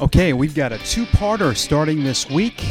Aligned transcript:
Okay, 0.00 0.32
we've 0.32 0.54
got 0.54 0.72
a 0.72 0.78
two 0.78 1.04
parter 1.04 1.54
starting 1.54 2.02
this 2.02 2.26
week. 2.30 2.64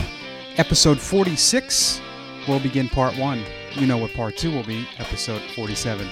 Episode 0.57 0.99
46 0.99 2.01
will 2.47 2.59
begin 2.59 2.89
part 2.89 3.15
one. 3.19 3.43
You 3.75 3.85
know 3.85 3.99
what 3.99 4.11
part 4.13 4.35
two 4.35 4.49
will 4.51 4.63
be, 4.63 4.87
episode 4.97 5.39
47. 5.55 6.09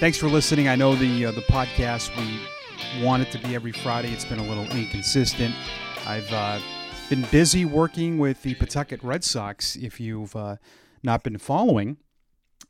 Thanks 0.00 0.16
for 0.16 0.26
listening. 0.26 0.68
I 0.68 0.74
know 0.74 0.94
the 0.94 1.26
uh, 1.26 1.32
the 1.32 1.42
podcast 1.42 2.16
we 2.16 3.04
want 3.04 3.24
it 3.24 3.30
to 3.32 3.38
be 3.46 3.54
every 3.54 3.72
Friday. 3.72 4.10
It's 4.14 4.24
been 4.24 4.38
a 4.38 4.48
little 4.48 4.64
inconsistent. 4.74 5.54
I've 6.06 6.32
uh, 6.32 6.58
been 7.10 7.26
busy 7.30 7.66
working 7.66 8.18
with 8.18 8.42
the 8.42 8.54
Pawtucket 8.54 9.02
Red 9.02 9.22
Sox. 9.22 9.76
If 9.76 10.00
you've 10.00 10.34
uh, 10.34 10.56
not 11.02 11.22
been 11.22 11.36
following 11.36 11.98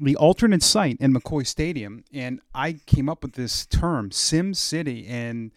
the 0.00 0.16
alternate 0.16 0.64
site 0.64 0.96
in 0.98 1.14
McCoy 1.14 1.46
Stadium, 1.46 2.02
and 2.12 2.40
I 2.52 2.72
came 2.86 3.08
up 3.08 3.22
with 3.22 3.34
this 3.34 3.66
term, 3.66 4.10
Sim 4.10 4.52
City, 4.52 5.06
and 5.06 5.52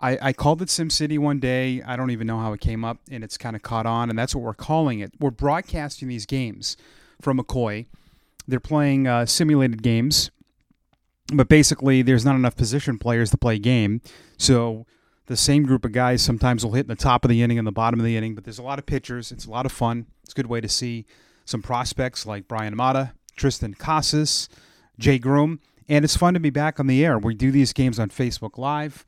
I, 0.00 0.18
I 0.20 0.32
called 0.32 0.60
it 0.62 0.68
Sim 0.68 0.90
City 0.90 1.16
one 1.18 1.38
day. 1.38 1.82
I 1.82 1.96
don't 1.96 2.10
even 2.10 2.26
know 2.26 2.38
how 2.38 2.52
it 2.52 2.60
came 2.60 2.84
up, 2.84 2.98
and 3.10 3.24
it's 3.24 3.38
kind 3.38 3.56
of 3.56 3.62
caught 3.62 3.86
on, 3.86 4.10
and 4.10 4.18
that's 4.18 4.34
what 4.34 4.44
we're 4.44 4.54
calling 4.54 5.00
it. 5.00 5.12
We're 5.18 5.30
broadcasting 5.30 6.08
these 6.08 6.26
games 6.26 6.76
from 7.20 7.38
McCoy. 7.38 7.86
They're 8.46 8.60
playing 8.60 9.06
uh, 9.06 9.26
simulated 9.26 9.82
games, 9.82 10.30
but 11.32 11.48
basically, 11.48 12.02
there's 12.02 12.24
not 12.24 12.36
enough 12.36 12.56
position 12.56 12.98
players 12.98 13.30
to 13.30 13.36
play 13.36 13.58
game. 13.58 14.02
So 14.36 14.86
the 15.26 15.36
same 15.36 15.64
group 15.64 15.84
of 15.84 15.92
guys 15.92 16.22
sometimes 16.22 16.64
will 16.64 16.72
hit 16.72 16.84
in 16.84 16.88
the 16.88 16.96
top 16.96 17.24
of 17.24 17.30
the 17.30 17.42
inning 17.42 17.58
and 17.58 17.66
the 17.66 17.72
bottom 17.72 17.98
of 17.98 18.04
the 18.04 18.16
inning, 18.16 18.34
but 18.34 18.44
there's 18.44 18.58
a 18.58 18.62
lot 18.62 18.78
of 18.78 18.86
pitchers. 18.86 19.32
It's 19.32 19.46
a 19.46 19.50
lot 19.50 19.66
of 19.66 19.72
fun. 19.72 20.06
It's 20.22 20.32
a 20.32 20.36
good 20.36 20.46
way 20.46 20.60
to 20.60 20.68
see 20.68 21.06
some 21.44 21.62
prospects 21.62 22.26
like 22.26 22.46
Bryan 22.46 22.76
Mata, 22.76 23.12
Triston 23.36 23.76
Casas, 23.76 24.48
Jay 24.98 25.18
Groome, 25.18 25.60
and 25.88 26.04
it's 26.04 26.16
fun 26.16 26.34
to 26.34 26.40
be 26.40 26.50
back 26.50 26.78
on 26.78 26.86
the 26.86 27.04
air. 27.04 27.18
We 27.18 27.34
do 27.34 27.50
these 27.50 27.72
games 27.72 27.98
on 27.98 28.10
Facebook 28.10 28.58
Live. 28.58 29.04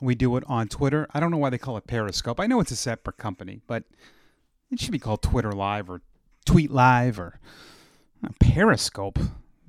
We 0.00 0.14
do 0.14 0.36
it 0.36 0.44
on 0.46 0.68
Twitter. 0.68 1.06
I 1.12 1.20
don't 1.20 1.30
know 1.30 1.38
why 1.38 1.50
they 1.50 1.58
call 1.58 1.76
it 1.76 1.86
Periscope. 1.86 2.38
I 2.38 2.46
know 2.46 2.60
it's 2.60 2.70
a 2.70 2.76
separate 2.76 3.16
company, 3.16 3.60
but 3.66 3.84
it 4.70 4.80
should 4.80 4.92
be 4.92 4.98
called 4.98 5.22
Twitter 5.22 5.52
Live 5.52 5.88
or 5.88 6.02
Tweet 6.44 6.70
Live 6.70 7.18
or 7.18 7.40
uh, 8.24 8.28
Periscope. 8.40 9.18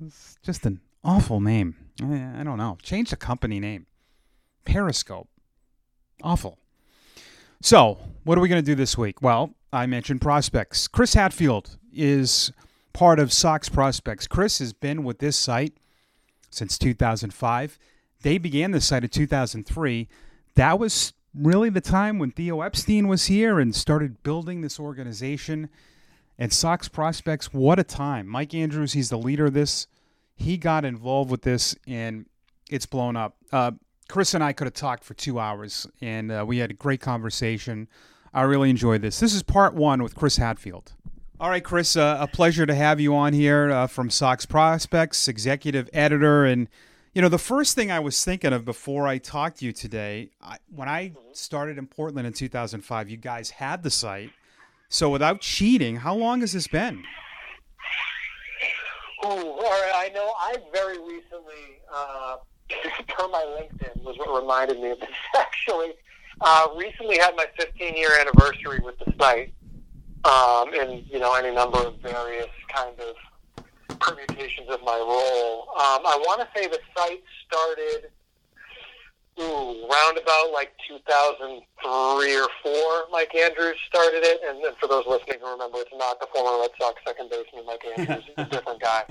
It's 0.04 0.36
just 0.42 0.66
an 0.66 0.80
awful 1.02 1.40
name. 1.40 1.76
I, 2.02 2.40
I 2.40 2.44
don't 2.44 2.58
know. 2.58 2.76
Change 2.82 3.10
the 3.10 3.16
company 3.16 3.58
name. 3.58 3.86
Periscope. 4.64 5.28
Awful. 6.22 6.58
So, 7.60 7.98
what 8.24 8.38
are 8.38 8.40
we 8.40 8.48
going 8.48 8.62
to 8.62 8.66
do 8.66 8.74
this 8.74 8.96
week? 8.96 9.22
Well, 9.22 9.54
I 9.72 9.86
mentioned 9.86 10.20
prospects. 10.20 10.88
Chris 10.88 11.14
Hatfield 11.14 11.76
is 11.92 12.52
part 12.92 13.18
of 13.18 13.32
Sox 13.32 13.68
Prospects. 13.68 14.26
Chris 14.26 14.58
has 14.58 14.72
been 14.72 15.04
with 15.04 15.18
this 15.18 15.36
site 15.36 15.74
since 16.50 16.78
2005. 16.78 17.78
They 18.22 18.38
began 18.38 18.72
this 18.72 18.86
site 18.86 19.04
in 19.04 19.10
2003. 19.10 20.08
That 20.54 20.78
was 20.78 21.12
really 21.34 21.70
the 21.70 21.80
time 21.80 22.18
when 22.18 22.30
Theo 22.30 22.62
Epstein 22.62 23.08
was 23.08 23.26
here 23.26 23.60
and 23.60 23.74
started 23.74 24.22
building 24.22 24.60
this 24.60 24.80
organization. 24.80 25.68
And 26.38 26.52
Sox 26.52 26.88
Prospects, 26.88 27.52
what 27.52 27.78
a 27.78 27.84
time. 27.84 28.26
Mike 28.26 28.54
Andrews, 28.54 28.92
he's 28.92 29.10
the 29.10 29.18
leader 29.18 29.46
of 29.46 29.54
this. 29.54 29.86
He 30.36 30.56
got 30.56 30.84
involved 30.84 31.30
with 31.30 31.42
this 31.42 31.76
and 31.86 32.26
it's 32.70 32.86
blown 32.86 33.16
up. 33.16 33.36
Uh, 33.50 33.72
Chris 34.08 34.34
and 34.34 34.42
I 34.42 34.52
could 34.52 34.66
have 34.66 34.74
talked 34.74 35.04
for 35.04 35.14
two 35.14 35.38
hours 35.38 35.86
and 36.00 36.30
uh, 36.30 36.44
we 36.46 36.58
had 36.58 36.70
a 36.70 36.74
great 36.74 37.00
conversation. 37.00 37.88
I 38.32 38.42
really 38.42 38.70
enjoyed 38.70 39.02
this. 39.02 39.20
This 39.20 39.34
is 39.34 39.42
part 39.42 39.74
one 39.74 40.02
with 40.02 40.14
Chris 40.14 40.36
Hatfield. 40.36 40.92
All 41.40 41.50
right, 41.50 41.62
Chris, 41.62 41.96
uh, 41.96 42.18
a 42.20 42.26
pleasure 42.26 42.66
to 42.66 42.74
have 42.74 42.98
you 42.98 43.14
on 43.14 43.32
here 43.32 43.70
uh, 43.70 43.86
from 43.86 44.10
Sox 44.10 44.44
Prospects, 44.44 45.28
executive 45.28 45.88
editor. 45.92 46.44
And, 46.44 46.68
you 47.18 47.22
know, 47.22 47.28
the 47.28 47.36
first 47.36 47.74
thing 47.74 47.90
I 47.90 47.98
was 47.98 48.22
thinking 48.22 48.52
of 48.52 48.64
before 48.64 49.08
I 49.08 49.18
talked 49.18 49.58
to 49.58 49.64
you 49.64 49.72
today, 49.72 50.30
I, 50.40 50.58
when 50.72 50.88
I 50.88 51.14
started 51.32 51.76
in 51.76 51.88
Portland 51.88 52.28
in 52.28 52.32
2005, 52.32 53.10
you 53.10 53.16
guys 53.16 53.50
had 53.50 53.82
the 53.82 53.90
site. 53.90 54.30
So 54.88 55.10
without 55.10 55.40
cheating, 55.40 55.96
how 55.96 56.14
long 56.14 56.42
has 56.42 56.52
this 56.52 56.68
been? 56.68 57.02
Oh, 59.24 59.50
all 59.50 59.58
right. 59.58 59.92
I 59.96 60.10
know 60.14 60.32
I 60.38 60.58
very 60.72 60.96
recently, 60.98 61.82
uh, 61.92 62.36
per 63.08 63.26
my 63.26 63.44
LinkedIn, 63.58 64.00
was 64.04 64.16
what 64.18 64.40
reminded 64.40 64.80
me 64.80 64.90
of 64.90 65.00
this 65.00 65.08
actually. 65.36 65.94
Uh, 66.40 66.68
recently 66.76 67.18
had 67.18 67.34
my 67.34 67.46
15 67.58 67.96
year 67.96 68.10
anniversary 68.20 68.78
with 68.84 68.94
the 69.00 69.12
site 69.18 69.52
um, 70.22 70.72
in 70.72 71.04
you 71.10 71.18
know 71.18 71.34
any 71.34 71.52
number 71.52 71.78
of 71.78 71.96
various 71.98 72.46
kind 72.72 72.94
of 73.00 73.16
permutations 74.00 74.68
of 74.68 74.80
my 74.82 74.96
role. 74.96 75.68
Um, 75.76 76.06
I 76.06 76.16
want 76.26 76.40
to 76.40 76.48
say 76.54 76.66
the 76.66 76.78
site 76.96 77.22
started 77.46 78.10
ooh, 79.40 79.86
round 79.88 80.18
about 80.18 80.52
like 80.52 80.72
2003 80.88 82.40
or 82.40 82.48
four. 82.62 83.04
Mike 83.10 83.34
Andrews 83.34 83.76
started 83.88 84.22
it, 84.22 84.40
and, 84.46 84.62
and 84.64 84.76
for 84.78 84.88
those 84.88 85.04
listening 85.06 85.38
who 85.40 85.50
remember, 85.50 85.78
it's 85.78 85.90
not 85.94 86.20
the 86.20 86.26
former 86.34 86.60
Red 86.60 86.70
Sox 86.80 87.00
second 87.06 87.30
baseman 87.30 87.66
Mike 87.66 87.84
Andrews. 87.96 88.24
He's 88.26 88.38
a 88.38 88.44
different 88.50 88.80
guy, 88.80 89.04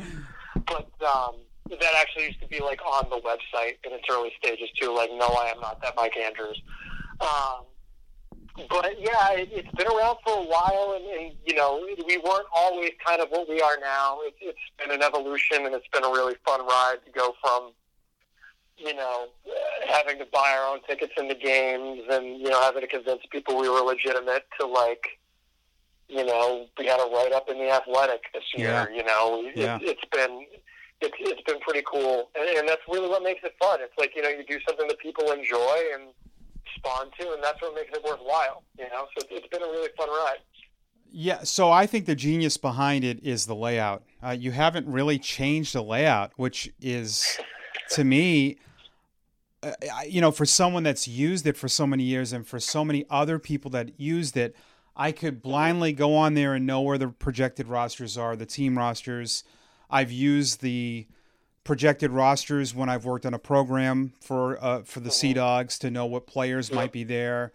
but. 0.66 0.90
Um, 1.02 1.36
that 1.70 1.94
actually 2.00 2.26
used 2.28 2.40
to 2.40 2.48
be 2.48 2.60
like 2.62 2.80
on 2.86 3.10
the 3.10 3.18
website 3.18 3.76
in 3.84 3.92
its 3.92 4.06
early 4.10 4.32
stages 4.42 4.70
too. 4.80 4.96
Like, 4.96 5.10
no, 5.12 5.28
I 5.28 5.52
am 5.54 5.60
not 5.60 5.82
that 5.82 5.98
Mike 5.98 6.16
Andrews. 6.18 6.62
Um, 7.20 7.66
but 8.70 9.00
yeah, 9.00 9.32
it, 9.34 9.50
it's 9.52 9.72
been 9.76 9.88
around 9.88 10.18
for 10.26 10.34
a 10.34 10.44
while, 10.44 10.96
and, 10.98 11.06
and 11.06 11.34
you 11.46 11.56
know, 11.56 11.86
we 12.08 12.18
weren't 12.18 12.48
always 12.56 12.92
kind 13.06 13.22
of 13.22 13.30
what 13.30 13.48
we 13.48 13.62
are 13.62 13.78
now. 13.80 14.20
It, 14.22 14.36
it's 14.42 14.60
been 14.80 14.92
an 14.92 15.04
evolution, 15.04 15.66
and 15.66 15.76
it's 15.76 15.88
been 15.94 16.04
a 16.04 16.10
really 16.10 16.36
fun 16.46 16.66
ride 16.66 16.98
to 17.06 17.12
go 17.12 17.34
from, 17.42 17.72
you 18.78 18.94
know, 18.96 19.28
having 19.88 20.18
to 20.20 20.26
buy 20.32 20.56
our 20.58 20.74
own 20.74 20.80
tickets 20.88 21.14
into 21.18 21.36
games, 21.36 22.02
and 22.10 22.40
you 22.40 22.50
know, 22.50 22.62
having 22.62 22.82
to 22.82 22.88
convince 22.88 23.22
people 23.32 23.58
we 23.58 23.70
were 23.70 23.82
legitimate, 23.82 24.46
to 24.60 24.66
like, 24.66 25.20
you 26.10 26.26
know, 26.26 26.66
we 26.78 26.88
had 26.88 27.00
a 27.00 27.10
write 27.14 27.34
up 27.34 27.50
in 27.50 27.58
the 27.58 27.70
Athletic 27.70 28.22
this 28.34 28.44
year. 28.56 28.70
Yeah. 28.70 28.96
You 28.96 29.04
know, 29.04 29.44
it, 29.46 29.58
Yeah. 29.58 29.80
it's 29.82 30.04
been. 30.12 30.46
It's, 31.00 31.14
it's 31.20 31.42
been 31.44 31.60
pretty 31.60 31.84
cool, 31.86 32.32
and, 32.34 32.50
and 32.58 32.68
that's 32.68 32.82
really 32.90 33.08
what 33.08 33.22
makes 33.22 33.44
it 33.44 33.54
fun. 33.62 33.78
It's 33.82 33.94
like 34.00 34.16
you 34.16 34.24
know 34.24 34.30
you 34.30 34.44
do 34.44 34.58
something 34.68 34.88
that 34.88 34.98
people 34.98 35.32
enjoy 35.32 35.78
and 35.94 36.06
respond 36.78 37.12
to, 37.20 37.34
and 37.34 37.44
that's 37.44 37.62
what 37.62 37.76
makes 37.76 37.90
it 37.96 38.04
worthwhile. 38.04 38.64
You 38.78 38.86
know, 38.86 39.08
so 39.18 39.26
it's 39.30 39.48
been 39.48 39.64
a 39.64 39.68
really 39.68 39.90
fun 39.98 40.10
ride. 40.10 40.40
Yeah, 41.10 41.44
so 41.44 41.72
I 41.72 41.86
think 41.88 42.06
the 42.06 42.16
genius 42.16 42.58
behind 42.58 43.04
it 43.04 43.24
is 43.24 43.46
the 43.46 43.56
layout. 43.56 44.04
Uh, 44.22 44.36
you 44.38 44.52
haven't 44.52 44.88
really 44.88 45.18
changed 45.18 45.74
the 45.74 45.82
layout, 45.82 46.32
which 46.36 46.72
is, 46.82 47.38
to 47.92 48.04
me, 48.04 48.58
uh, 49.64 49.72
you 50.08 50.22
know, 50.22 50.32
for 50.32 50.46
someone 50.46 50.84
that's 50.84 51.08
used 51.08 51.48
it 51.48 51.58
for 51.58 51.68
so 51.68 51.88
many 51.88 52.04
years 52.04 52.34
and 52.34 52.46
for 52.46 52.60
so 52.60 52.84
many 52.84 53.06
other 53.10 53.40
people 53.40 53.72
that 53.72 54.00
used 54.00 54.36
it, 54.36 54.56
I 54.96 55.12
could 55.12 55.42
blindly 55.42 55.94
go 55.94 56.16
on 56.16 56.34
there 56.34 56.54
and 56.56 56.66
know 56.66 56.82
where 56.82 56.98
the 56.98 57.08
projected 57.08 57.68
rosters 57.68 58.18
are, 58.18 58.36
the 58.36 58.46
team 58.46 58.78
rosters. 58.78 59.44
I've 59.90 60.12
used 60.12 60.62
the 60.62 61.08
projected 61.68 62.12
rosters 62.12 62.74
when 62.74 62.88
I've 62.88 63.04
worked 63.04 63.26
on 63.26 63.34
a 63.34 63.40
program 63.40 64.14
for 64.22 64.58
uh, 64.64 64.84
for 64.84 65.02
the 65.02 65.12
Sea 65.12 65.34
Dogs 65.34 65.78
to 65.80 65.92
know 65.92 66.06
what 66.06 66.26
players 66.26 66.72
might 66.72 66.94
be 66.94 67.04
there. 67.04 67.52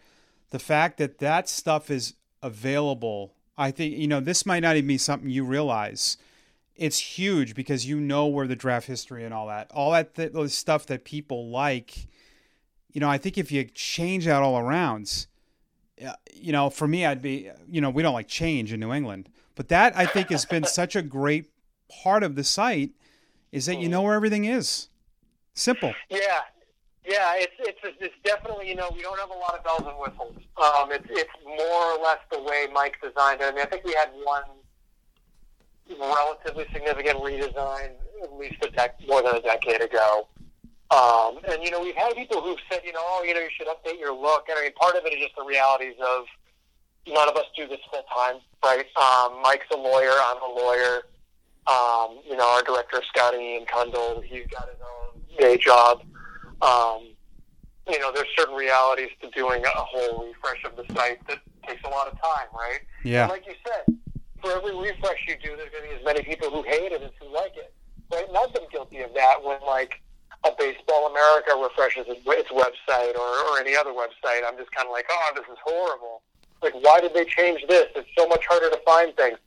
The 0.50 0.58
fact 0.58 0.98
that 0.98 1.18
that 1.18 1.48
stuff 1.48 1.90
is 1.90 2.14
available, 2.42 3.32
I 3.56 3.70
think 3.70 3.96
you 3.96 4.06
know 4.06 4.20
this 4.20 4.44
might 4.44 4.60
not 4.60 4.76
even 4.76 4.86
be 4.86 4.98
something 4.98 5.30
you 5.30 5.44
realize. 5.44 6.18
It's 6.76 6.98
huge 6.98 7.54
because 7.54 7.86
you 7.86 8.00
know 8.00 8.26
where 8.26 8.46
the 8.46 8.54
draft 8.54 8.86
history 8.86 9.24
and 9.24 9.32
all 9.32 9.46
that, 9.48 9.70
all 9.72 9.92
that 9.92 10.14
th- 10.14 10.32
those 10.32 10.54
stuff 10.54 10.86
that 10.86 11.04
people 11.04 11.48
like. 11.48 12.06
You 12.92 13.00
know, 13.00 13.08
I 13.08 13.16
think 13.16 13.38
if 13.38 13.50
you 13.50 13.64
change 13.64 14.26
that 14.26 14.42
all 14.42 14.58
around, 14.58 15.26
uh, 16.06 16.12
you 16.34 16.52
know, 16.52 16.68
for 16.68 16.86
me, 16.86 17.06
I'd 17.06 17.22
be, 17.22 17.50
you 17.66 17.80
know, 17.80 17.88
we 17.88 18.02
don't 18.02 18.12
like 18.12 18.28
change 18.28 18.74
in 18.74 18.80
New 18.80 18.92
England, 18.92 19.30
but 19.54 19.68
that 19.68 19.96
I 19.96 20.04
think 20.04 20.28
has 20.28 20.44
been 20.44 20.64
such 20.64 20.94
a 20.94 21.00
great 21.00 21.50
part 21.88 22.22
of 22.22 22.34
the 22.34 22.44
site 22.44 22.90
is 23.52 23.66
that 23.66 23.78
you 23.78 23.88
know 23.88 24.02
where 24.02 24.14
everything 24.14 24.46
is. 24.46 24.88
Simple. 25.54 25.94
Yeah, 26.08 26.40
yeah, 27.06 27.34
it's 27.36 27.52
it's 27.58 27.78
it's 28.00 28.14
definitely 28.24 28.68
you 28.68 28.74
know 28.74 28.90
we 28.94 29.02
don't 29.02 29.18
have 29.18 29.30
a 29.30 29.38
lot 29.38 29.54
of 29.54 29.62
bells 29.62 29.82
and 29.86 29.98
whistles. 30.00 30.36
Um, 30.56 30.90
it's 30.90 31.06
it's 31.10 31.30
more 31.44 31.92
or 31.92 32.02
less 32.02 32.18
the 32.32 32.42
way 32.42 32.66
Mike 32.72 32.96
designed 33.02 33.40
it. 33.40 33.44
I 33.44 33.50
mean, 33.50 33.60
I 33.60 33.66
think 33.66 33.84
we 33.84 33.92
had 33.92 34.08
one 34.24 34.44
relatively 36.00 36.64
significant 36.72 37.18
redesign 37.18 37.90
at 38.22 38.32
least 38.38 38.54
a 38.62 38.68
dec- 38.68 39.06
more 39.08 39.20
than 39.22 39.34
a 39.34 39.40
decade 39.42 39.82
ago. 39.82 40.28
Um, 40.90 41.38
and 41.48 41.62
you 41.62 41.70
know 41.70 41.80
we've 41.80 41.96
had 41.96 42.14
people 42.14 42.40
who've 42.40 42.60
said 42.70 42.80
you 42.84 42.92
know 42.92 43.00
oh 43.02 43.22
you 43.26 43.34
know 43.34 43.40
you 43.40 43.50
should 43.56 43.66
update 43.66 43.98
your 43.98 44.14
look. 44.14 44.46
And 44.48 44.58
I 44.58 44.62
mean 44.62 44.72
part 44.74 44.94
of 44.94 45.04
it 45.04 45.12
is 45.12 45.20
just 45.20 45.36
the 45.36 45.44
realities 45.44 45.94
of 46.00 46.24
none 47.08 47.28
of 47.28 47.36
us 47.36 47.44
do 47.56 47.66
this 47.66 47.80
full 47.90 48.04
time, 48.14 48.36
right? 48.64 48.86
Um, 48.96 49.42
Mike's 49.42 49.66
a 49.72 49.76
lawyer. 49.76 50.12
I'm 50.12 50.42
a 50.42 50.54
lawyer. 50.54 51.02
Um, 51.66 52.18
you 52.28 52.36
know, 52.36 52.48
our 52.48 52.62
director 52.62 53.02
Scotty 53.08 53.56
and 53.56 53.66
Cundall, 53.68 54.22
he's 54.24 54.46
got 54.48 54.68
his 54.68 54.78
own 54.80 55.20
day 55.38 55.56
job. 55.56 56.02
Um, 56.60 57.08
you 57.88 57.98
know, 57.98 58.12
there's 58.12 58.28
certain 58.36 58.54
realities 58.54 59.10
to 59.20 59.30
doing 59.30 59.64
a 59.64 59.68
whole 59.70 60.26
refresh 60.26 60.64
of 60.64 60.76
the 60.76 60.84
site 60.94 61.26
that 61.28 61.38
takes 61.66 61.82
a 61.84 61.88
lot 61.88 62.06
of 62.06 62.14
time, 62.20 62.46
right? 62.54 62.80
Yeah. 63.04 63.22
And 63.22 63.30
like 63.30 63.46
you 63.46 63.54
said, 63.66 63.96
for 64.40 64.52
every 64.52 64.74
refresh 64.76 65.18
you 65.26 65.34
do, 65.42 65.56
there's 65.56 65.70
going 65.70 65.84
to 65.84 65.90
be 65.90 65.94
as 65.94 66.04
many 66.04 66.22
people 66.22 66.50
who 66.50 66.62
hate 66.62 66.92
it 66.92 67.02
as 67.02 67.10
who 67.20 67.32
like 67.32 67.56
it, 67.56 67.72
right? 68.12 68.26
And 68.26 68.36
I've 68.36 68.52
been 68.52 68.68
guilty 68.70 69.00
of 69.00 69.14
that 69.14 69.42
when, 69.42 69.58
like, 69.66 70.00
a 70.44 70.50
Baseball 70.58 71.06
America 71.06 71.54
refreshes 71.60 72.06
its 72.08 72.20
website 72.50 73.14
or, 73.14 73.28
or 73.50 73.60
any 73.60 73.76
other 73.76 73.90
website, 73.90 74.42
I'm 74.46 74.56
just 74.56 74.72
kind 74.72 74.86
of 74.86 74.92
like, 74.92 75.06
oh, 75.10 75.30
this 75.36 75.44
is 75.46 75.58
horrible. 75.64 76.22
Like, 76.62 76.74
why 76.82 77.00
did 77.00 77.14
they 77.14 77.24
change 77.24 77.62
this? 77.68 77.86
It's 77.94 78.08
so 78.16 78.26
much 78.26 78.44
harder 78.46 78.70
to 78.70 78.80
find 78.84 79.14
things. 79.16 79.38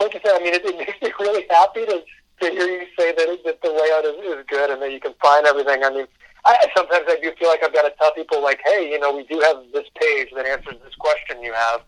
Like 0.00 0.14
I 0.14 0.20
said, 0.24 0.34
I 0.34 0.44
mean, 0.44 0.54
it, 0.54 0.64
it 0.64 0.76
makes 0.78 1.00
me 1.02 1.12
really 1.18 1.44
happy 1.50 1.84
to, 1.86 2.02
to 2.40 2.50
hear 2.50 2.66
you 2.68 2.86
say 2.98 3.12
that, 3.12 3.38
that 3.44 3.62
the 3.62 3.68
layout 3.68 4.04
is, 4.04 4.16
is 4.24 4.44
good 4.48 4.70
and 4.70 4.80
that 4.82 4.92
you 4.92 5.00
can 5.00 5.14
find 5.20 5.46
everything. 5.46 5.82
I 5.82 5.90
mean, 5.90 6.06
I, 6.44 6.66
sometimes 6.76 7.04
I 7.08 7.18
do 7.20 7.32
feel 7.38 7.48
like 7.48 7.64
I've 7.64 7.74
got 7.74 7.82
to 7.82 7.92
tell 7.98 8.12
people, 8.14 8.42
like, 8.42 8.60
hey, 8.64 8.88
you 8.90 8.98
know, 8.98 9.14
we 9.14 9.24
do 9.24 9.40
have 9.40 9.56
this 9.72 9.86
page 10.00 10.28
that 10.36 10.46
answers 10.46 10.76
this 10.84 10.94
question 10.94 11.42
you 11.42 11.52
have, 11.52 11.82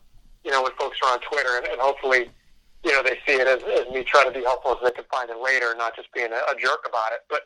you 0.45 0.51
know, 0.51 0.63
when 0.63 0.73
folks 0.79 0.99
are 1.05 1.13
on 1.13 1.21
Twitter, 1.21 1.57
and, 1.57 1.67
and 1.67 1.81
hopefully, 1.81 2.31
you 2.83 2.93
know, 2.93 3.03
they 3.03 3.17
see 3.27 3.39
it 3.39 3.47
as, 3.47 3.63
as 3.63 3.93
me 3.93 4.03
trying 4.03 4.27
to 4.27 4.37
be 4.37 4.43
helpful 4.43 4.77
so 4.79 4.85
they 4.85 4.91
can 4.91 5.05
find 5.11 5.31
it 5.31 5.39
later, 5.39 5.75
not 5.77 5.95
just 5.95 6.13
being 6.13 6.33
a, 6.33 6.41
a 6.51 6.55
jerk 6.59 6.85
about 6.89 7.13
it. 7.13 7.21
But 7.29 7.43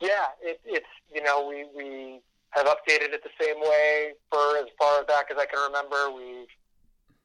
yeah, 0.00 0.32
it, 0.40 0.60
it's 0.64 0.86
you 1.12 1.22
know, 1.22 1.46
we 1.46 1.66
we 1.76 2.20
have 2.50 2.66
updated 2.66 3.12
it 3.12 3.22
the 3.22 3.34
same 3.40 3.60
way 3.60 4.14
for 4.30 4.56
as 4.56 4.66
far 4.78 5.04
back 5.04 5.26
as 5.30 5.36
I 5.36 5.46
can 5.46 5.58
remember. 5.66 6.14
We've 6.14 6.48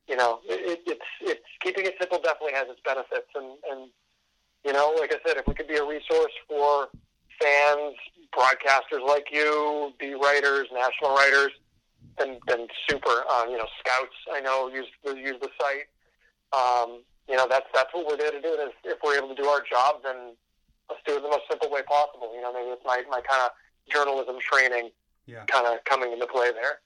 you 0.07 0.15
know, 0.15 0.39
it, 0.45 0.81
it's 0.85 1.09
it's 1.21 1.47
keeping 1.61 1.85
it 1.85 1.95
simple 1.99 2.19
definitely 2.21 2.53
has 2.53 2.67
its 2.69 2.81
benefits, 2.83 3.29
and 3.35 3.57
and 3.71 3.89
you 4.65 4.73
know, 4.73 4.95
like 4.99 5.13
I 5.13 5.17
said, 5.27 5.37
if 5.37 5.47
we 5.47 5.53
could 5.53 5.67
be 5.67 5.77
a 5.77 5.85
resource 5.85 6.33
for 6.47 6.89
fans, 7.41 7.95
broadcasters 8.35 9.05
like 9.05 9.27
you, 9.31 9.93
B 9.99 10.13
writers, 10.13 10.67
national 10.73 11.15
writers, 11.15 11.51
then 12.17 12.39
then 12.47 12.67
super. 12.89 13.23
Um, 13.31 13.49
you 13.49 13.57
know, 13.57 13.67
scouts 13.79 14.15
I 14.31 14.41
know 14.41 14.67
use 14.67 14.87
use 15.05 15.39
the 15.41 15.49
site. 15.59 15.87
Um, 16.51 17.01
you 17.29 17.37
know, 17.37 17.47
that's 17.49 17.67
that's 17.73 17.93
what 17.93 18.07
we're 18.07 18.17
there 18.17 18.31
to 18.31 18.41
do. 18.41 18.53
Is 18.53 18.71
if 18.83 18.97
we're 19.03 19.17
able 19.17 19.33
to 19.33 19.41
do 19.41 19.47
our 19.47 19.61
job, 19.61 20.01
then 20.03 20.35
let's 20.89 21.01
do 21.07 21.17
it 21.17 21.21
the 21.21 21.29
most 21.29 21.43
simple 21.49 21.69
way 21.71 21.81
possible. 21.83 22.33
You 22.35 22.41
know, 22.41 22.53
maybe 22.53 22.69
it's 22.69 22.83
my 22.85 23.03
my 23.09 23.21
kind 23.21 23.41
of 23.43 23.51
journalism 23.91 24.35
training, 24.39 24.91
yeah. 25.25 25.45
kind 25.45 25.67
of 25.67 25.83
coming 25.85 26.11
into 26.11 26.27
play 26.27 26.51
there. 26.51 26.79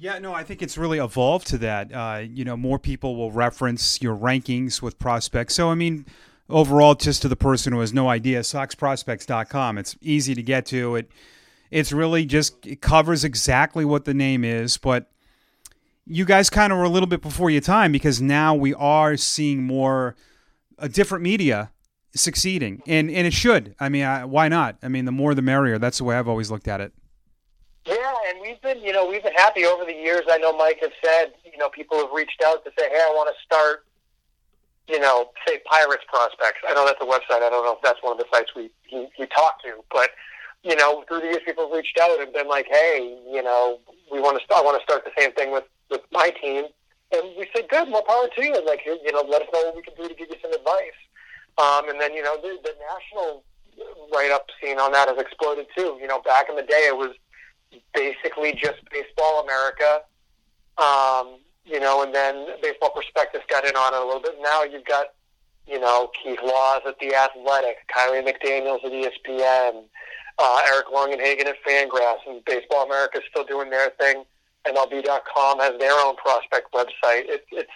Yeah, 0.00 0.18
no, 0.18 0.32
I 0.32 0.44
think 0.44 0.62
it's 0.62 0.78
really 0.78 0.96
evolved 0.96 1.46
to 1.48 1.58
that. 1.58 1.92
Uh, 1.92 2.22
you 2.24 2.42
know, 2.42 2.56
more 2.56 2.78
people 2.78 3.16
will 3.16 3.30
reference 3.32 4.00
your 4.00 4.16
rankings 4.16 4.80
with 4.80 4.98
prospects. 4.98 5.54
So, 5.54 5.68
I 5.68 5.74
mean, 5.74 6.06
overall, 6.48 6.94
just 6.94 7.20
to 7.20 7.28
the 7.28 7.36
person 7.36 7.74
who 7.74 7.80
has 7.80 7.92
no 7.92 8.08
idea, 8.08 8.40
SoxProspects.com. 8.40 9.76
It's 9.76 9.98
easy 10.00 10.34
to 10.34 10.42
get 10.42 10.64
to. 10.66 10.96
It 10.96 11.10
it's 11.70 11.92
really 11.92 12.24
just 12.24 12.66
it 12.66 12.80
covers 12.80 13.24
exactly 13.24 13.84
what 13.84 14.06
the 14.06 14.14
name 14.14 14.42
is, 14.42 14.78
but 14.78 15.10
you 16.06 16.24
guys 16.24 16.48
kind 16.48 16.72
of 16.72 16.78
were 16.78 16.84
a 16.84 16.88
little 16.88 17.06
bit 17.06 17.20
before 17.20 17.50
your 17.50 17.60
time 17.60 17.92
because 17.92 18.22
now 18.22 18.54
we 18.54 18.72
are 18.72 19.18
seeing 19.18 19.62
more 19.62 20.16
a 20.78 20.88
different 20.88 21.22
media 21.22 21.72
succeeding, 22.16 22.82
and 22.86 23.10
and 23.10 23.26
it 23.26 23.34
should. 23.34 23.74
I 23.78 23.90
mean, 23.90 24.04
I, 24.04 24.24
why 24.24 24.48
not? 24.48 24.78
I 24.82 24.88
mean, 24.88 25.04
the 25.04 25.12
more 25.12 25.34
the 25.34 25.42
merrier. 25.42 25.78
That's 25.78 25.98
the 25.98 26.04
way 26.04 26.16
I've 26.16 26.26
always 26.26 26.50
looked 26.50 26.68
at 26.68 26.80
it. 26.80 26.94
And 28.30 28.40
we've 28.40 28.62
been, 28.62 28.80
you 28.80 28.92
know, 28.92 29.08
we've 29.08 29.24
been 29.24 29.34
happy 29.34 29.66
over 29.66 29.84
the 29.84 29.92
years. 29.92 30.22
I 30.30 30.38
know 30.38 30.56
Mike 30.56 30.78
has 30.82 30.92
said, 31.04 31.32
you 31.44 31.58
know, 31.58 31.68
people 31.68 31.98
have 31.98 32.12
reached 32.14 32.40
out 32.46 32.64
to 32.64 32.70
say, 32.78 32.88
hey, 32.88 33.02
I 33.02 33.12
want 33.16 33.34
to 33.34 33.42
start 33.44 33.84
you 34.90 34.98
know, 34.98 35.30
say 35.46 35.60
Pirates 35.70 36.02
prospects. 36.08 36.58
I 36.66 36.74
know 36.74 36.84
that's 36.84 37.00
a 37.00 37.06
website. 37.06 37.42
I 37.42 37.48
don't 37.48 37.64
know 37.64 37.78
if 37.78 37.82
that's 37.82 38.02
one 38.02 38.12
of 38.12 38.18
the 38.18 38.26
sites 38.32 38.50
we 38.56 38.70
he, 38.82 39.06
he 39.16 39.24
talked 39.26 39.62
to, 39.64 39.84
but 39.90 40.10
you 40.62 40.76
know, 40.76 41.04
through 41.08 41.20
the 41.20 41.26
years, 41.26 41.38
people 41.46 41.68
have 41.68 41.76
reached 41.76 41.98
out 41.98 42.20
and 42.20 42.32
been 42.32 42.48
like, 42.48 42.66
"Hey, 42.68 43.16
you 43.30 43.42
know, 43.42 43.78
we 44.12 44.20
want 44.20 44.36
to. 44.36 44.42
St- 44.42 44.58
I 44.58 44.62
want 44.62 44.76
to 44.78 44.84
start 44.84 45.04
the 45.04 45.14
same 45.16 45.32
thing 45.32 45.52
with 45.52 45.64
with 45.90 46.02
my 46.12 46.30
team." 46.42 46.66
And 47.12 47.22
we 47.38 47.46
said, 47.54 47.68
"Good, 47.70 47.88
more 47.88 48.02
power 48.02 48.28
to 48.28 48.44
you." 48.44 48.54
And 48.54 48.66
like, 48.66 48.82
you 48.84 49.12
know, 49.12 49.22
let 49.22 49.42
us 49.42 49.48
know 49.54 49.70
what 49.70 49.76
we 49.76 49.82
can 49.82 49.94
do 49.94 50.08
to 50.08 50.14
give 50.14 50.28
you 50.28 50.36
some 50.42 50.52
advice. 50.52 50.98
Um, 51.56 51.88
and 51.88 52.00
then, 52.00 52.14
you 52.14 52.22
know, 52.22 52.36
the, 52.40 52.58
the 52.62 52.74
national 52.76 53.44
write-up 54.12 54.46
scene 54.60 54.78
on 54.78 54.92
that 54.92 55.08
has 55.08 55.18
exploded 55.18 55.66
too. 55.76 55.98
You 56.00 56.08
know, 56.08 56.20
back 56.20 56.46
in 56.48 56.56
the 56.56 56.62
day, 56.62 56.84
it 56.88 56.96
was 56.96 57.14
basically 57.94 58.52
just 58.52 58.78
Baseball 58.90 59.44
America. 59.44 60.02
Um, 60.78 61.38
you 61.64 61.78
know, 61.78 62.02
and 62.02 62.14
then 62.14 62.46
Baseball 62.62 62.90
Prospectus 62.90 63.42
got 63.48 63.64
in 63.64 63.76
on 63.76 63.94
it 63.94 64.00
a 64.00 64.04
little 64.04 64.22
bit. 64.22 64.36
Now 64.40 64.64
you've 64.64 64.84
got, 64.84 65.06
you 65.66 65.78
know, 65.78 66.10
Keith 66.22 66.40
Laws 66.42 66.82
at 66.86 66.98
The 66.98 67.14
Athletic, 67.14 67.76
Kiley 67.94 68.26
McDaniels 68.26 68.84
at 68.84 68.90
ESPN, 68.90 69.84
uh, 70.38 70.62
Eric 70.72 70.86
Longenhagen 70.86 71.46
at 71.46 71.56
Fangraphs, 71.66 72.26
and 72.26 72.44
Baseball 72.44 72.86
America 72.86 73.18
is 73.18 73.24
still 73.30 73.44
doing 73.44 73.70
their 73.70 73.90
thing. 74.00 74.24
MLB.com 74.66 75.60
has 75.60 75.78
their 75.78 75.92
own 75.92 76.16
prospect 76.16 76.72
website. 76.72 77.28
It, 77.28 77.44
it's, 77.52 77.70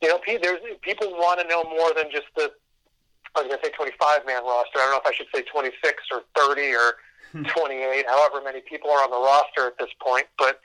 you 0.00 0.08
know, 0.08 0.20
there's 0.26 0.60
people 0.80 1.10
want 1.10 1.40
to 1.40 1.46
know 1.48 1.64
more 1.64 1.92
than 1.94 2.10
just 2.10 2.26
the, 2.36 2.50
I 3.34 3.42
was 3.42 3.48
going 3.48 3.60
to 3.60 3.66
say 3.66 3.72
25 3.72 4.26
man 4.26 4.42
roster. 4.44 4.78
I 4.78 4.82
don't 4.82 4.90
know 4.92 5.00
if 5.04 5.06
I 5.06 5.14
should 5.14 5.26
say 5.34 5.42
26 5.42 6.02
or 6.12 6.22
30 6.36 6.72
or. 6.74 6.94
28, 7.32 8.06
however 8.06 8.42
many 8.44 8.60
people 8.60 8.90
are 8.90 9.04
on 9.04 9.10
the 9.10 9.18
roster 9.18 9.66
at 9.66 9.78
this 9.78 9.92
point. 10.00 10.26
But 10.38 10.60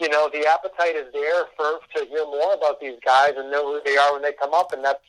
you 0.00 0.08
know, 0.08 0.28
the 0.32 0.46
appetite 0.46 0.96
is 0.96 1.12
there 1.12 1.44
for 1.56 1.78
to 1.96 2.06
hear 2.06 2.24
more 2.24 2.54
about 2.54 2.80
these 2.80 2.98
guys 3.04 3.34
and 3.36 3.50
know 3.50 3.72
who 3.72 3.80
they 3.84 3.96
are 3.96 4.12
when 4.12 4.22
they 4.22 4.32
come 4.32 4.54
up, 4.54 4.72
and 4.72 4.84
that's 4.84 5.04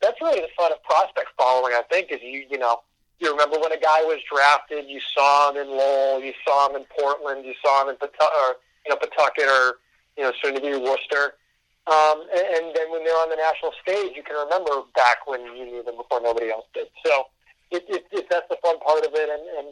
that's 0.00 0.20
really 0.20 0.40
the 0.40 0.48
fun 0.56 0.70
of 0.72 0.82
prospect 0.84 1.28
following. 1.36 1.74
I 1.74 1.82
think 1.90 2.12
is 2.12 2.20
you 2.22 2.46
you 2.50 2.58
know 2.58 2.80
you 3.18 3.30
remember 3.30 3.58
when 3.58 3.72
a 3.72 3.80
guy 3.80 4.02
was 4.02 4.20
drafted, 4.30 4.86
you 4.86 5.00
saw 5.00 5.50
him 5.50 5.56
in 5.56 5.68
Lowell, 5.68 6.22
you 6.22 6.32
saw 6.46 6.70
him 6.70 6.76
in 6.76 6.84
Portland, 6.98 7.44
you 7.44 7.54
saw 7.64 7.82
him 7.82 7.90
in 7.90 7.96
Pawtucket, 7.96 8.38
or 8.38 8.56
you 8.86 8.90
know 8.90 8.96
Pawtucket 8.96 9.48
or 9.48 9.78
you 10.16 10.22
know 10.22 10.32
soon 10.42 10.54
to 10.54 10.60
be 10.60 10.76
Worcester. 10.76 11.34
Um, 11.88 12.28
and, 12.36 12.46
and 12.52 12.64
then 12.76 12.92
when 12.92 13.02
they're 13.02 13.16
on 13.16 13.30
the 13.30 13.40
national 13.40 13.72
stage, 13.80 14.12
you 14.14 14.22
can 14.22 14.36
remember 14.36 14.84
back 14.94 15.26
when 15.26 15.40
you 15.56 15.64
knew 15.64 15.82
them 15.82 15.96
before 15.96 16.20
nobody 16.20 16.50
else 16.52 16.66
did. 16.74 16.86
So 17.04 17.32
it, 17.70 17.84
it, 17.88 18.04
it, 18.12 18.26
that's 18.28 18.48
the 18.48 18.60
fun 18.60 18.78
part 18.80 19.04
of 19.04 19.12
it, 19.14 19.28
and, 19.28 19.42
and 19.56 19.66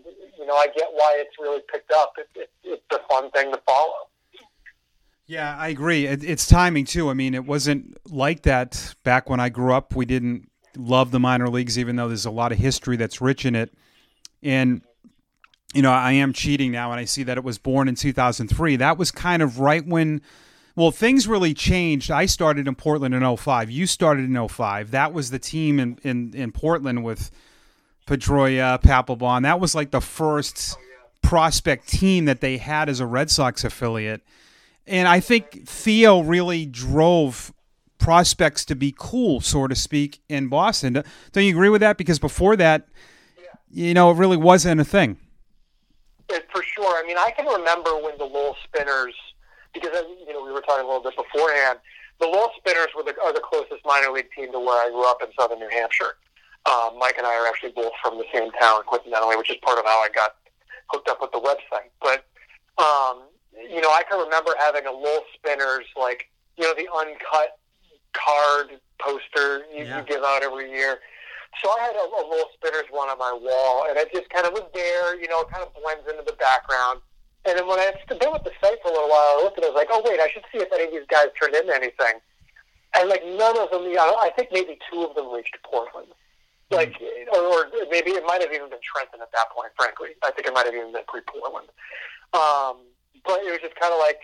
you 0.46 0.52
know 0.52 0.58
I 0.58 0.66
get 0.68 0.88
why 0.92 1.16
it's 1.18 1.34
really 1.40 1.60
picked 1.72 1.90
up. 1.90 2.12
It, 2.18 2.28
it, 2.36 2.50
it's 2.62 2.82
a 2.92 3.00
fun 3.08 3.32
thing 3.32 3.50
to 3.50 3.60
follow. 3.66 3.94
Yeah, 5.26 5.56
I 5.58 5.68
agree. 5.68 6.06
It, 6.06 6.22
it's 6.22 6.46
timing 6.46 6.84
too. 6.84 7.10
I 7.10 7.14
mean, 7.14 7.34
it 7.34 7.44
wasn't 7.44 7.98
like 8.08 8.42
that 8.42 8.94
back 9.02 9.28
when 9.28 9.40
I 9.40 9.48
grew 9.48 9.74
up. 9.74 9.96
We 9.96 10.06
didn't 10.06 10.48
love 10.76 11.10
the 11.10 11.18
minor 11.18 11.48
leagues, 11.48 11.80
even 11.80 11.96
though 11.96 12.06
there's 12.06 12.26
a 12.26 12.30
lot 12.30 12.52
of 12.52 12.58
history 12.58 12.96
that's 12.96 13.20
rich 13.20 13.44
in 13.44 13.56
it. 13.56 13.74
And 14.40 14.82
you 15.74 15.82
know, 15.82 15.90
I 15.90 16.12
am 16.12 16.32
cheating 16.32 16.70
now, 16.70 16.92
and 16.92 17.00
I 17.00 17.06
see 17.06 17.24
that 17.24 17.36
it 17.36 17.44
was 17.44 17.58
born 17.58 17.88
in 17.88 17.96
2003. 17.96 18.76
That 18.76 18.96
was 18.96 19.10
kind 19.10 19.42
of 19.42 19.58
right 19.58 19.84
when, 19.84 20.22
well, 20.76 20.92
things 20.92 21.26
really 21.26 21.54
changed. 21.54 22.08
I 22.08 22.26
started 22.26 22.68
in 22.68 22.76
Portland 22.76 23.14
in 23.14 23.36
05. 23.36 23.68
You 23.68 23.86
started 23.86 24.24
in 24.24 24.48
05. 24.48 24.92
That 24.92 25.12
was 25.12 25.30
the 25.30 25.40
team 25.40 25.80
in, 25.80 25.98
in, 26.04 26.32
in 26.34 26.52
Portland 26.52 27.02
with 27.04 27.32
Pedroia, 28.06 28.80
Papelbon. 28.80 29.42
That 29.42 29.60
was 29.60 29.74
like 29.74 29.90
the 29.90 30.00
first 30.00 30.76
prospect 31.22 31.88
team 31.88 32.24
that 32.26 32.40
they 32.40 32.56
had 32.56 32.88
as 32.88 33.00
a 33.00 33.06
Red 33.06 33.30
Sox 33.30 33.64
affiliate. 33.64 34.22
And 34.86 35.08
I 35.08 35.18
think 35.18 35.66
Theo 35.66 36.20
really 36.20 36.64
drove 36.66 37.52
prospects 37.98 38.64
to 38.66 38.76
be 38.76 38.94
cool, 38.96 39.40
so 39.40 39.66
to 39.66 39.74
speak, 39.74 40.20
in 40.28 40.48
Boston. 40.48 41.02
Don't 41.32 41.44
you 41.44 41.50
agree 41.50 41.68
with 41.68 41.80
that? 41.80 41.96
Because 41.96 42.20
before 42.20 42.54
that, 42.56 42.86
you 43.68 43.94
know, 43.94 44.10
it 44.12 44.16
really 44.16 44.36
wasn't 44.36 44.80
a 44.80 44.84
thing. 44.84 45.18
For 46.28 46.62
sure. 46.62 47.02
I 47.02 47.06
mean, 47.06 47.18
I 47.18 47.32
can 47.32 47.46
remember 47.46 47.90
when 47.98 48.16
the 48.18 48.24
Lowell 48.24 48.56
Spinners, 48.64 49.14
because 49.74 49.90
you 50.26 50.32
know 50.32 50.44
we 50.44 50.52
were 50.52 50.60
talking 50.60 50.84
a 50.84 50.86
little 50.86 51.02
bit 51.02 51.14
beforehand. 51.16 51.78
The 52.20 52.26
Lowell 52.26 52.50
Spinners 52.56 52.88
were 52.96 53.02
the, 53.02 53.14
are 53.22 53.32
the 53.32 53.42
closest 53.44 53.84
minor 53.84 54.10
league 54.10 54.30
team 54.34 54.52
to 54.52 54.60
where 54.60 54.86
I 54.86 54.90
grew 54.90 55.08
up 55.08 55.18
in 55.22 55.28
southern 55.38 55.58
New 55.58 55.68
Hampshire. 55.68 56.16
Um, 56.66 56.98
Mike 56.98 57.14
and 57.16 57.26
I 57.26 57.34
are 57.34 57.46
actually 57.46 57.72
both 57.72 57.92
from 58.02 58.18
the 58.18 58.24
same 58.34 58.50
town, 58.60 58.82
coincidentally, 58.86 59.36
which 59.36 59.50
is 59.50 59.56
part 59.62 59.78
of 59.78 59.84
how 59.84 60.02
I 60.02 60.08
got 60.12 60.36
hooked 60.88 61.08
up 61.08 61.20
with 61.20 61.30
the 61.32 61.40
website. 61.40 61.90
But 62.02 62.26
um, 62.82 63.22
you 63.56 63.80
know, 63.80 63.90
I 63.90 64.02
can 64.08 64.20
remember 64.20 64.52
having 64.58 64.86
a 64.86 64.92
Lowell 64.92 65.24
Spinners, 65.34 65.86
like, 65.96 66.28
you 66.56 66.64
know, 66.64 66.74
the 66.74 66.88
uncut 66.92 67.58
card 68.12 68.80
poster 68.98 69.64
you, 69.72 69.84
yeah. 69.84 70.00
you 70.00 70.06
give 70.06 70.22
out 70.22 70.42
every 70.42 70.70
year. 70.70 70.98
So 71.62 71.70
I 71.70 71.80
had 71.80 71.96
a, 71.96 72.04
a 72.04 72.22
Lowell 72.28 72.50
Spinners 72.54 72.84
one 72.90 73.08
on 73.08 73.18
my 73.18 73.32
wall, 73.32 73.86
and 73.88 73.96
it 73.96 74.12
just 74.12 74.28
kind 74.30 74.46
of 74.46 74.52
was 74.52 74.68
there, 74.74 75.18
you 75.20 75.28
know, 75.28 75.40
it 75.40 75.48
kind 75.48 75.64
of 75.64 75.72
blends 75.80 76.04
into 76.08 76.22
the 76.24 76.36
background. 76.36 77.00
And 77.46 77.58
then 77.58 77.66
when 77.66 77.78
I 77.78 77.92
had 77.96 78.18
been 78.18 78.32
with 78.32 78.44
the 78.44 78.52
site 78.60 78.82
for 78.82 78.88
a 78.88 78.92
little 78.92 79.08
while, 79.08 79.38
I 79.38 79.40
looked 79.42 79.58
at 79.58 79.64
it, 79.64 79.68
I 79.68 79.70
was 79.70 79.78
like, 79.78 79.88
oh, 79.90 80.02
wait, 80.04 80.20
I 80.20 80.28
should 80.28 80.44
see 80.52 80.58
if 80.58 80.68
any 80.72 80.84
of 80.84 80.92
these 80.92 81.08
guys 81.08 81.32
turned 81.40 81.54
into 81.54 81.72
anything. 81.72 82.20
And, 82.98 83.08
like, 83.08 83.24
none 83.24 83.56
of 83.56 83.70
them, 83.70 83.84
you 83.84 83.94
know, 83.94 84.16
I 84.20 84.30
think 84.36 84.50
maybe 84.52 84.78
two 84.90 85.04
of 85.04 85.14
them 85.14 85.32
reached 85.32 85.56
Portland. 85.64 86.08
Like, 86.70 86.94
or, 87.32 87.40
or 87.40 87.70
maybe 87.90 88.10
it 88.10 88.24
might 88.26 88.42
have 88.42 88.52
even 88.52 88.68
been 88.70 88.82
Trenton 88.82 89.20
at 89.22 89.30
that 89.32 89.50
point, 89.54 89.70
frankly. 89.76 90.18
I 90.24 90.32
think 90.32 90.48
it 90.48 90.54
might 90.54 90.66
have 90.66 90.74
even 90.74 90.92
been 90.92 91.06
pre-Portland. 91.06 91.68
Um, 92.34 92.82
but 93.24 93.40
it 93.46 93.50
was 93.50 93.60
just 93.62 93.76
kind 93.78 93.94
of 93.94 94.00
like, 94.00 94.18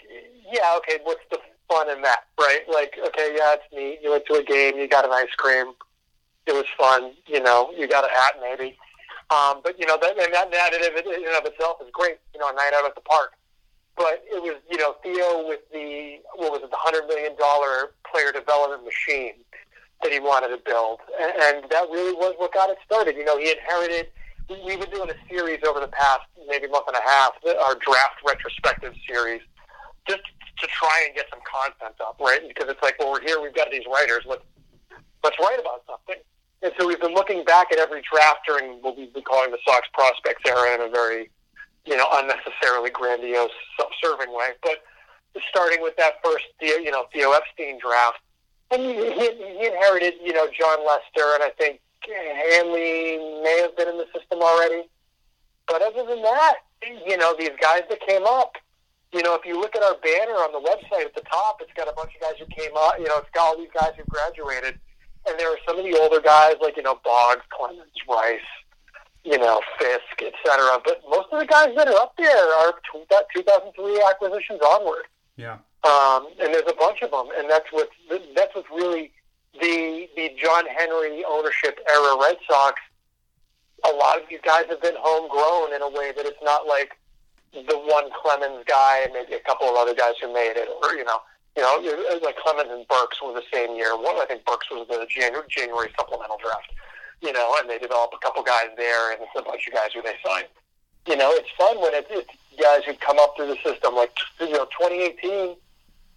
yeah, 0.51 0.75
okay, 0.79 0.99
what's 1.05 1.23
the 1.31 1.39
fun 1.71 1.89
in 1.89 2.03
that, 2.03 2.27
right? 2.41 2.63
Like, 2.67 2.99
okay, 2.99 3.35
yeah, 3.39 3.55
it's 3.55 3.65
neat. 3.73 4.01
You 4.03 4.11
went 4.11 4.27
to 4.27 4.35
a 4.35 4.43
game, 4.43 4.77
you 4.77 4.89
got 4.89 5.05
an 5.05 5.13
ice 5.13 5.31
cream, 5.39 5.75
it 6.47 6.53
was 6.53 6.67
fun. 6.77 7.13
You 7.27 7.43
know, 7.43 7.71
you 7.77 7.87
got 7.87 8.05
a 8.05 8.13
hat 8.13 8.35
maybe. 8.41 8.77
Um, 9.31 9.61
but 9.63 9.79
you 9.79 9.87
know 9.87 9.97
that 10.01 10.19
and 10.19 10.35
that 10.35 10.51
narrative 10.51 10.93
in 10.93 11.25
and 11.25 11.37
of 11.37 11.47
itself 11.47 11.79
is 11.81 11.89
great. 11.93 12.19
You 12.35 12.41
know, 12.41 12.51
a 12.51 12.55
night 12.55 12.73
out 12.75 12.85
at 12.85 12.95
the 12.95 13.01
park. 13.01 13.33
But 13.97 14.25
it 14.27 14.43
was 14.43 14.57
you 14.71 14.79
know 14.79 14.97
Theo 15.03 15.47
with 15.49 15.61
the 15.73 16.19
what 16.37 16.53
was 16.53 16.61
it 16.63 16.71
the 16.71 16.77
hundred 16.77 17.07
million 17.07 17.37
dollar 17.37 17.95
player 18.11 18.33
development 18.33 18.85
machine 18.85 19.35
that 20.03 20.13
he 20.13 20.21
wanted 20.21 20.49
to 20.49 20.61
build, 20.65 21.01
and, 21.21 21.33
and 21.43 21.71
that 21.71 21.89
really 21.91 22.13
was 22.13 22.35
what 22.39 22.53
got 22.53 22.71
it 22.71 22.79
started. 22.85 23.17
You 23.17 23.25
know, 23.25 23.39
he 23.39 23.51
inherited 23.51 24.09
we've 24.65 24.81
been 24.81 24.91
doing 24.91 25.11
a 25.11 25.29
series 25.29 25.61
over 25.67 25.81
the 25.81 25.89
past 25.89 26.23
maybe 26.49 26.69
month 26.69 26.85
and 26.89 26.97
a 26.97 27.09
half, 27.09 27.33
our 27.65 27.75
draft 27.77 28.21
retrospective 28.27 28.95
series, 29.07 29.41
just 30.07 30.23
to 30.59 30.67
try 30.67 31.05
and 31.07 31.15
get 31.15 31.27
some 31.31 31.41
content 31.47 31.95
up, 32.01 32.17
right? 32.21 32.41
Because 32.47 32.69
it's 32.69 32.83
like, 32.83 32.99
well, 32.99 33.13
we're 33.13 33.23
here, 33.23 33.41
we've 33.41 33.55
got 33.55 33.71
these 33.71 33.85
writers, 33.93 34.25
let's 34.27 34.43
let's 35.25 35.37
write 35.39 35.59
about 35.59 35.83
something. 35.87 36.17
And 36.63 36.73
so 36.79 36.87
we've 36.87 37.01
been 37.01 37.15
looking 37.15 37.45
back 37.45 37.73
at 37.73 37.79
every 37.79 38.03
draft 38.03 38.41
during 38.47 38.83
what 38.83 38.97
we've 38.97 39.13
been 39.13 39.23
calling 39.23 39.51
the 39.51 39.59
Sox 39.67 39.89
prospects 39.93 40.43
era 40.47 40.75
in 40.75 40.81
a 40.81 40.89
very, 40.91 41.31
you 41.87 41.97
know, 41.97 42.07
unnecessarily 42.13 42.91
grandiose, 42.91 43.51
self-serving 43.79 44.33
way. 44.33 44.51
But 44.63 44.79
starting 45.49 45.83
with 45.83 45.97
that 45.97 46.15
first, 46.25 46.45
you 46.61 46.91
know, 46.91 47.07
Theo 47.13 47.33
Epstein 47.33 47.79
draft, 47.81 48.19
and 48.73 48.83
he, 48.83 48.95
he 48.95 49.67
inherited, 49.67 50.15
you 50.23 50.33
know, 50.33 50.49
Jon 50.59 50.79
Lester, 50.87 51.35
and 51.35 51.43
I 51.43 51.51
think 51.59 51.81
Hanley 52.07 53.19
may 53.43 53.61
have 53.61 53.77
been 53.77 53.89
in 53.89 53.99
the 53.99 54.07
system 54.07 54.41
already. 54.41 54.89
But 55.67 55.83
other 55.83 56.05
than 56.07 56.23
that, 56.23 56.57
you 57.07 57.17
know, 57.17 57.35
these 57.39 57.55
guys 57.61 57.83
that 57.89 58.01
came 58.07 58.25
up, 58.25 58.57
you 59.13 59.23
know, 59.23 59.35
if 59.35 59.45
you 59.45 59.61
look 59.61 59.77
at 59.77 59.83
our 59.83 59.97
banner 60.03 60.41
on 60.41 60.53
the 60.53 60.61
website 60.61 61.05
at 61.05 61.15
the 61.15 61.23
top, 61.23 61.61
it's 61.61 61.73
got 61.75 61.87
a 61.89 61.93
bunch 61.93 62.13
of 62.15 62.21
guys 62.21 62.35
who 62.39 62.47
came 62.47 62.73
up. 62.77 62.99
You 62.99 63.07
know, 63.07 63.19
it's 63.19 63.31
got 63.35 63.53
all 63.53 63.59
these 63.59 63.73
guys 63.75 63.93
who 63.97 64.05
graduated, 64.09 64.81
and 65.29 65.39
there 65.39 65.53
are 65.53 65.59
some 65.69 65.79
of 65.79 65.85
the 65.85 65.97
older 65.99 66.21
guys 66.21 66.57
like 66.61 66.77
you 66.77 66.83
know 66.83 66.99
Boggs, 67.05 67.43
Clemens, 67.51 67.93
Rice, 68.09 68.41
you 69.23 69.39
know 69.39 69.61
Fisk, 69.79 70.17
etc. 70.17 70.81
But 70.85 71.03
most 71.09 71.29
of 71.31 71.41
the 71.41 71.47
guys 71.47 71.77
that 71.77 71.89
are 71.89 72.01
up 72.01 72.15
there 72.17 72.55
are 72.65 72.73
2003 72.93 74.03
acquisitions 74.09 74.61
onward. 74.63 75.05
Yeah. 75.37 75.59
Um, 75.85 76.29
and 76.39 76.55
there's 76.55 76.69
a 76.69 76.77
bunch 76.79 77.03
of 77.03 77.11
them, 77.11 77.27
and 77.37 77.51
that's 77.51 77.67
what 77.73 77.91
that's 78.37 78.55
what's 78.55 78.71
really 78.71 79.11
the 79.61 80.09
the 80.15 80.31
John 80.41 80.65
Henry 80.67 81.25
ownership 81.25 81.81
era 81.91 82.17
Red 82.21 82.37
Sox. 82.49 82.81
A 83.85 83.91
lot 83.91 84.23
of 84.23 84.29
these 84.31 84.39
guys 84.45 84.67
have 84.71 84.81
been 84.81 84.95
homegrown 84.97 85.75
in 85.75 85.83
a 85.83 85.91
way 85.91 86.13
that 86.15 86.25
it's 86.25 86.41
not 86.41 86.69
like 86.69 86.93
the 87.53 87.77
one 87.91 88.09
Clemens 88.15 88.65
guy 88.69 89.03
and 89.03 89.13
maybe 89.13 89.35
a 89.35 89.41
couple 89.41 89.69
of 89.69 89.75
other 89.75 89.93
guys 89.93 90.15
who 90.23 90.33
made 90.33 90.55
it, 90.55 90.69
or 90.83 90.95
you 90.95 91.05
know, 91.05 91.19
you 91.57 91.63
know, 91.63 92.21
like 92.23 92.37
Clemens 92.37 92.71
and 92.71 92.87
Burks 92.87 93.21
were 93.21 93.35
the 93.35 93.43
same 93.53 93.75
year. 93.75 93.97
One, 93.97 94.23
I 94.23 94.25
think 94.27 94.45
Burks 94.45 94.71
was 94.71 94.87
the 94.87 95.05
January, 95.11 95.45
January 95.51 95.91
supplemental 95.99 96.39
draft. 96.41 96.71
You 97.21 97.33
know, 97.33 97.57
and 97.61 97.69
they 97.69 97.79
develop 97.79 98.13
a 98.15 98.19
couple 98.19 98.43
guys 98.43 98.71
there 98.77 99.13
and 99.13 99.21
a 99.37 99.43
bunch 99.43 99.67
of 99.67 99.75
guys 99.75 99.91
who 99.95 100.03
they 100.03 100.15
signed. 100.25 100.47
You 101.09 101.17
know, 101.17 101.31
it's 101.33 101.51
fun 101.59 101.81
when 101.81 101.95
it's, 101.95 102.09
it's 102.11 102.31
guys 102.61 102.85
who 102.85 102.95
come 102.95 103.19
up 103.19 103.35
through 103.37 103.49
the 103.49 103.59
system. 103.63 103.97
Like 103.97 104.15
you 104.39 104.53
know, 104.53 104.67
2018. 104.79 105.57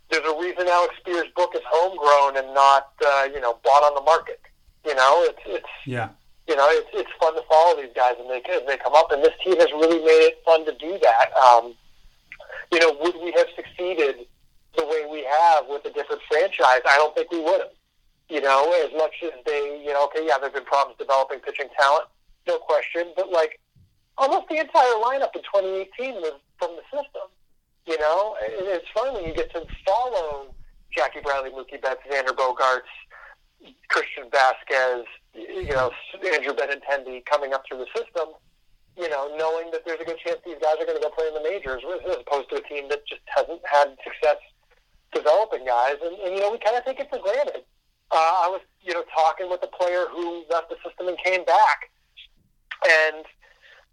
There's 0.09 0.25
a 0.25 0.39
reason 0.39 0.67
Alex 0.67 0.95
Speier's 0.99 1.31
book 1.35 1.51
is 1.55 1.61
homegrown 1.65 2.37
and 2.43 2.53
not 2.53 2.93
uh, 3.05 3.27
you 3.33 3.41
know 3.41 3.57
bought 3.63 3.83
on 3.83 3.95
the 3.95 4.01
market. 4.01 4.41
You 4.85 4.95
know, 4.95 5.25
it's 5.27 5.41
it's 5.45 5.69
yeah 5.85 6.09
you 6.47 6.55
know, 6.55 6.67
it's, 6.69 6.89
it's 6.93 7.09
fun 7.19 7.33
to 7.35 7.41
follow 7.49 7.81
these 7.81 7.93
guys 7.95 8.13
and 8.19 8.29
they, 8.29 8.41
as 8.53 8.61
they 8.67 8.77
come 8.77 8.93
up. 8.93 9.11
And 9.11 9.23
this 9.23 9.33
team 9.43 9.57
has 9.57 9.71
really 9.71 9.97
made 9.97 10.29
it 10.29 10.41
fun 10.45 10.65
to 10.65 10.73
do 10.77 10.97
that. 11.01 11.33
Um, 11.33 11.73
you 12.71 12.79
know, 12.79 12.95
would 13.01 13.15
we 13.21 13.31
have 13.33 13.47
succeeded 13.55 14.27
the 14.77 14.85
way 14.85 15.05
we 15.09 15.25
have 15.25 15.65
with 15.67 15.85
a 15.85 15.91
different 15.91 16.21
franchise? 16.29 16.81
I 16.85 16.97
don't 16.97 17.15
think 17.15 17.31
we 17.31 17.41
would 17.41 17.61
have. 17.61 17.73
You 18.29 18.41
know, 18.41 18.73
as 18.83 18.91
much 18.97 19.13
as 19.23 19.31
they, 19.45 19.83
you 19.85 19.93
know, 19.93 20.05
okay, 20.05 20.25
yeah, 20.25 20.37
there've 20.39 20.53
been 20.53 20.65
problems 20.65 20.97
developing 20.97 21.39
pitching 21.39 21.69
talent, 21.79 22.05
no 22.47 22.57
question. 22.57 23.13
But 23.15 23.31
like, 23.31 23.59
almost 24.17 24.49
the 24.49 24.57
entire 24.57 24.97
lineup 24.97 25.35
in 25.35 25.41
2018 25.45 26.15
was 26.15 26.33
from 26.57 26.75
the 26.75 26.81
system. 26.89 27.29
You 27.87 27.99
know, 27.99 28.35
and 28.43 28.67
it's 28.67 28.89
fun 28.93 29.13
when 29.13 29.25
you 29.25 29.33
get 29.33 29.51
to 29.53 29.63
follow 29.85 30.53
Jackie 30.95 31.21
Bradley, 31.21 31.51
Mookie 31.51 31.81
Betts, 31.81 32.01
Xander 32.09 32.33
Bogaerts, 32.33 32.89
Christian 33.89 34.29
Vazquez, 34.31 35.03
you 35.35 35.69
know, 35.69 35.91
Andrew 36.33 36.53
Benintendi 36.53 37.23
coming 37.25 37.53
up 37.53 37.63
through 37.67 37.79
the 37.79 37.87
system, 37.95 38.33
you 38.97 39.09
know, 39.09 39.35
knowing 39.37 39.71
that 39.71 39.85
there's 39.85 39.99
a 39.99 40.05
good 40.05 40.17
chance 40.17 40.37
these 40.45 40.57
guys 40.61 40.75
are 40.79 40.85
going 40.85 40.97
to 40.97 41.03
go 41.03 41.09
play 41.09 41.27
in 41.27 41.33
the 41.33 41.43
majors, 41.43 41.83
as 42.07 42.17
opposed 42.25 42.49
to 42.49 42.55
a 42.55 42.61
team 42.61 42.89
that 42.89 43.05
just 43.05 43.21
hasn't 43.27 43.61
had 43.69 43.95
success 44.03 44.37
developing 45.13 45.65
guys. 45.65 45.95
And, 46.03 46.17
and 46.19 46.33
you 46.33 46.41
know, 46.41 46.51
we 46.51 46.57
kind 46.59 46.77
of 46.77 46.85
take 46.85 46.99
it 46.99 47.09
for 47.09 47.19
granted. 47.19 47.63
Uh, 48.11 48.33
I 48.45 48.47
was, 48.49 48.61
you 48.81 48.93
know, 48.93 49.03
talking 49.13 49.49
with 49.49 49.61
a 49.63 49.67
player 49.67 50.05
who 50.11 50.45
left 50.49 50.69
the 50.69 50.77
system 50.85 51.07
and 51.07 51.17
came 51.23 51.43
back, 51.45 51.91
and 52.87 53.25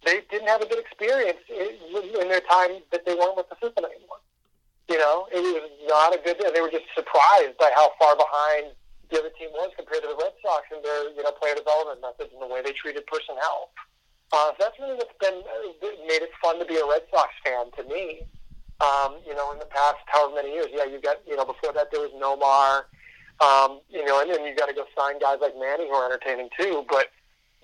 they 0.05 0.23
didn't 0.31 0.49
have 0.49 0.63
a 0.63 0.67
good 0.67 0.79
experience 0.79 1.39
in, 1.49 2.29
their 2.29 2.41
time 2.49 2.81
that 2.91 3.05
they 3.05 3.15
weren't 3.15 3.37
with 3.37 3.49
the 3.51 3.57
system 3.61 3.85
anymore. 3.85 4.19
You 4.89 4.99
know, 4.99 5.29
it 5.31 5.41
was 5.41 5.71
not 5.87 6.15
a 6.15 6.19
good. 6.19 6.41
They 6.41 6.61
were 6.61 6.71
just 6.71 6.87
surprised 6.95 7.59
by 7.59 7.71
how 7.75 7.93
far 7.99 8.17
behind 8.17 8.75
the 9.11 9.21
other 9.21 9.31
team 9.39 9.53
was 9.53 9.71
compared 9.77 10.03
to 10.03 10.09
the 10.09 10.17
Red 10.17 10.33
Sox 10.41 10.65
and 10.73 10.83
their 10.85 11.13
you 11.13 11.23
know 11.23 11.33
player 11.33 11.55
development 11.55 12.01
methods 12.01 12.33
and 12.33 12.43
the 12.43 12.49
way 12.49 12.63
they 12.63 12.73
treated 12.73 13.07
personnel. 13.07 13.71
Uh, 14.33 14.57
so 14.57 14.59
that's 14.59 14.79
really 14.81 14.97
what's 14.97 15.13
been 15.21 15.45
uh, 15.45 15.87
made 16.09 16.25
it 16.25 16.33
fun 16.43 16.59
to 16.59 16.65
be 16.65 16.77
a 16.77 16.87
Red 16.87 17.05
Sox 17.13 17.29
fan 17.45 17.69
to 17.77 17.85
me. 17.85 18.25
Um, 18.81 19.21
you 19.27 19.37
know, 19.37 19.53
in 19.53 19.59
the 19.61 19.69
past 19.69 20.03
however 20.07 20.35
many 20.35 20.53
years, 20.57 20.69
yeah, 20.73 20.85
you 20.85 21.01
got 21.01 21.21
you 21.29 21.37
know 21.37 21.45
before 21.45 21.73
that 21.73 21.93
there 21.93 22.01
was 22.01 22.11
Nomar, 22.17 22.89
um, 23.45 23.81
you 23.89 24.05
know, 24.05 24.21
and 24.21 24.31
then 24.31 24.45
you 24.45 24.57
got 24.57 24.67
to 24.67 24.75
go 24.75 24.85
sign 24.97 25.21
guys 25.21 25.39
like 25.41 25.55
Manny 25.55 25.87
who 25.87 25.95
are 25.95 26.11
entertaining 26.11 26.49
too. 26.59 26.85
But 26.89 27.13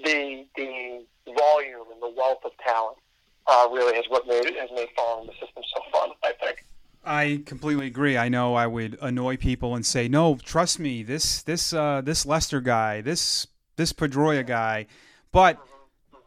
the 0.05 0.47
the 0.57 1.05
volume 1.35 1.87
and 1.93 2.03
the 2.03 2.15
wealth 2.17 2.41
of 2.45 2.53
talent 2.65 2.99
uh, 3.47 3.69
really 3.73 3.97
is 3.99 4.05
what 4.09 4.27
made 4.27 4.55
has 4.57 4.71
made 4.75 4.89
following 4.95 5.27
the 5.27 5.33
system 5.33 5.63
so 5.75 5.83
fun. 5.93 6.11
I 6.23 6.33
think. 6.45 6.65
I 7.05 7.43
completely 7.47 7.87
agree. 7.87 8.19
I 8.19 8.29
know 8.29 8.55
I 8.55 8.67
would 8.67 8.99
annoy 9.01 9.37
people 9.37 9.75
and 9.75 9.85
say, 9.87 10.09
"No, 10.09 10.37
trust 10.37 10.79
me, 10.79 11.03
this 11.03 11.43
this 11.43 11.73
uh, 11.73 12.03
this 12.03 12.27
Lester 12.27 12.61
guy, 12.61 13.01
this 13.01 13.47
this 13.77 13.93
Pedroia 13.93 14.47
guy," 14.47 14.87
but 15.33 15.59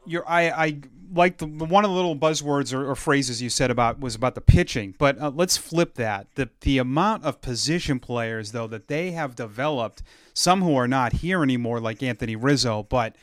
you're 0.06 0.28
I 0.28 0.50
I 0.50 0.82
like 1.14 1.38
the 1.38 1.46
one 1.46 1.84
of 1.84 1.92
the 1.92 1.96
little 1.96 2.16
buzzwords 2.16 2.74
or, 2.74 2.90
or 2.90 2.96
phrases 2.96 3.42
you 3.42 3.50
said 3.50 3.70
about 3.70 4.00
was 4.00 4.16
about 4.16 4.36
the 4.36 4.42
pitching. 4.42 4.96
But 4.98 5.20
uh, 5.20 5.30
let's 5.30 5.58
flip 5.58 5.96
that. 5.96 6.28
The 6.36 6.50
the 6.62 6.78
amount 6.78 7.26
of 7.26 7.42
position 7.42 8.00
players 8.00 8.52
though 8.52 8.68
that 8.68 8.88
they 8.88 9.12
have 9.12 9.36
developed, 9.36 10.02
some 10.34 10.62
who 10.62 10.76
are 10.76 10.88
not 10.88 11.14
here 11.14 11.44
anymore, 11.44 11.80
like 11.80 12.02
Anthony 12.02 12.36
Rizzo, 12.36 12.84
but 12.90 13.16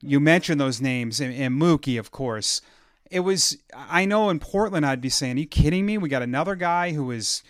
you 0.00 0.20
mentioned 0.20 0.60
those 0.60 0.80
names 0.80 1.20
and, 1.20 1.34
and 1.34 1.60
Mookie, 1.60 1.98
of 1.98 2.10
course 2.10 2.60
it 3.10 3.20
was 3.20 3.58
I 3.74 4.04
know 4.04 4.30
in 4.30 4.38
Portland 4.38 4.84
I'd 4.84 5.00
be 5.00 5.08
saying, 5.08 5.36
Are 5.36 5.40
you 5.40 5.46
kidding 5.46 5.86
me? 5.86 5.98
We 5.98 6.08
got 6.08 6.22
another 6.22 6.54
guy 6.54 6.92
who 6.92 7.10
is 7.10 7.42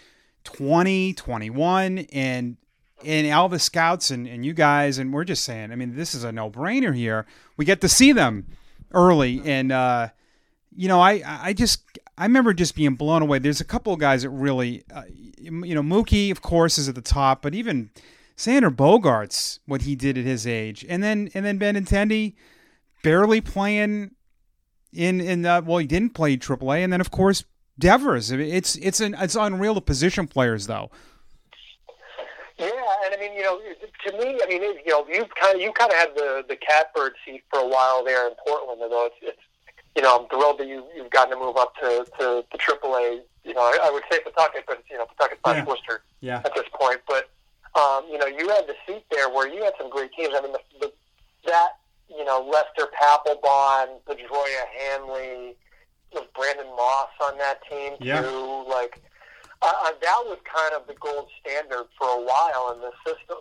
20, 0.45 1.15
21, 1.15 1.99
and 2.13 2.57
and 3.05 3.31
all 3.33 3.49
the 3.49 3.59
scouts 3.59 4.11
and, 4.11 4.27
and 4.27 4.45
you 4.45 4.55
guys, 4.55 4.99
and 4.99 5.13
we're 5.13 5.25
just 5.25 5.45
saying, 5.45 5.71
I 5.71 5.77
mean, 5.77 5.95
this 5.97 6.15
is 6.15 6.25
a 6.25 6.33
no 6.33 6.51
brainer 6.51 6.95
here. 6.95 7.27
We 7.57 7.65
get 7.65 7.83
to 7.83 7.89
see 7.89 8.13
them 8.13 8.47
early, 8.93 9.43
and 9.45 9.71
uh, 9.73 10.09
you 10.75 10.89
know, 10.89 11.01
I 11.01 11.23
I 11.25 11.53
just 11.53 11.83
I 12.17 12.25
remember 12.25 12.55
just 12.55 12.75
being 12.75 12.95
blown 12.95 13.23
away. 13.23 13.39
There's 13.39 13.61
a 13.61 13.67
couple 13.67 13.93
of 13.93 14.01
guys 14.01 14.23
that 14.23 14.31
really, 14.31 14.85
uh, 14.95 15.03
you 15.39 15.75
know, 15.75 15.83
Mookie 15.83 16.31
of 16.31 16.43
course 16.43 16.79
is 16.79 16.89
at 16.89 16.95
the 16.95 17.03
top, 17.03 17.43
but 17.43 17.55
even 17.55 17.91
Xander 18.37 18.75
Bogaerts, 18.75 19.61
what 19.67 19.83
he 19.83 19.97
did 19.97 20.19
at 20.19 20.25
his 20.25 20.47
age, 20.47 20.85
and 20.89 21.03
then 21.03 21.31
and 21.35 21.45
then 21.45 21.59
Benintendi 21.59 22.35
barely 23.03 23.41
playing 23.41 24.11
in 24.93 25.21
in 25.21 25.47
uh, 25.47 25.63
well, 25.63 25.79
he 25.79 25.87
didn't 25.87 26.11
play 26.11 26.37
AAA, 26.37 26.85
and 26.85 26.93
then 26.93 27.01
of 27.01 27.11
course 27.11 27.45
Devers. 27.79 28.31
It's 28.31 28.77
it's 28.77 29.01
an 29.01 29.15
it's 29.19 29.35
unreal 29.35 29.75
the 29.75 29.81
position 29.81 30.27
players 30.27 30.67
though. 30.67 30.91
Yeah, 32.59 32.71
and 33.05 33.15
I 33.15 33.19
mean, 33.21 33.35
you 33.35 33.43
know, 33.43 33.61
to 34.07 34.13
me, 34.13 34.41
I 34.43 34.47
mean, 34.49 34.63
you 34.63 34.91
know, 34.91 35.07
you 35.09 35.27
kind 35.41 35.57
of 35.57 35.61
you 35.61 35.73
kind 35.73 35.91
of 35.91 35.99
had 35.99 36.15
the 36.15 36.45
the 36.49 36.57
catbird 36.57 37.15
seat 37.25 37.43
for 37.51 37.61
a 37.61 37.69
while 37.69 38.03
there 38.05 38.27
in 38.29 38.35
Portland, 38.47 38.81
although 38.83 39.07
it's, 39.07 39.17
it's 39.23 39.39
you 39.95 40.03
know, 40.03 40.21
I'm 40.21 40.29
thrilled 40.29 40.59
that 40.59 40.67
you 40.67 40.85
you've 40.97 41.11
gotten 41.11 41.39
to 41.39 41.39
move 41.39 41.57
up 41.57 41.75
to 41.77 42.07
to, 42.19 42.45
to 42.51 42.59
AAA. 42.59 43.21
You 43.45 43.55
know, 43.55 43.61
I, 43.61 43.79
I 43.85 43.91
would 43.91 44.03
say 44.11 44.21
Pawtucket, 44.21 44.65
but 44.67 44.83
you 44.91 44.97
know, 44.97 45.07
Pawtucket 45.07 45.39
slash 45.45 45.57
yeah. 45.57 45.65
Worcester 45.65 46.03
yeah. 46.21 46.43
at 46.45 46.55
this 46.55 46.65
point. 46.73 47.01
But 47.07 47.29
um, 47.77 48.05
you 48.11 48.19
know, 48.19 48.27
you 48.27 48.49
had 48.49 48.67
the 48.67 48.75
seat 48.87 49.05
there 49.11 49.29
where 49.29 49.49
you 49.49 49.63
had 49.63 49.75
some 49.79 49.91
great 49.91 50.13
teams. 50.13 50.35
I 50.35 50.41
mean, 50.41 50.53
the, 50.53 50.61
the, 50.81 50.93
that 51.47 51.79
you 52.09 52.25
know, 52.25 52.41
Lester 52.41 52.91
Papelbon, 53.01 54.01
Pedroia 54.07 54.65
Hanley, 54.79 55.57
was 56.13 56.25
Brandon 56.35 56.67
Moss 56.77 57.09
on 57.23 57.37
that 57.39 57.61
team 57.69 57.95
yeah. 58.01 58.23
too. 58.23 58.65
Like 58.69 59.01
uh, 59.63 59.73
uh, 59.85 59.93
that 60.01 60.23
was 60.25 60.39
kind 60.45 60.75
of 60.75 60.87
the 60.87 60.95
gold 60.95 61.29
standard 61.41 61.87
for 61.99 62.09
a 62.09 62.23
while 62.23 62.73
in 62.75 62.81
the 62.81 62.93
system. 63.05 63.39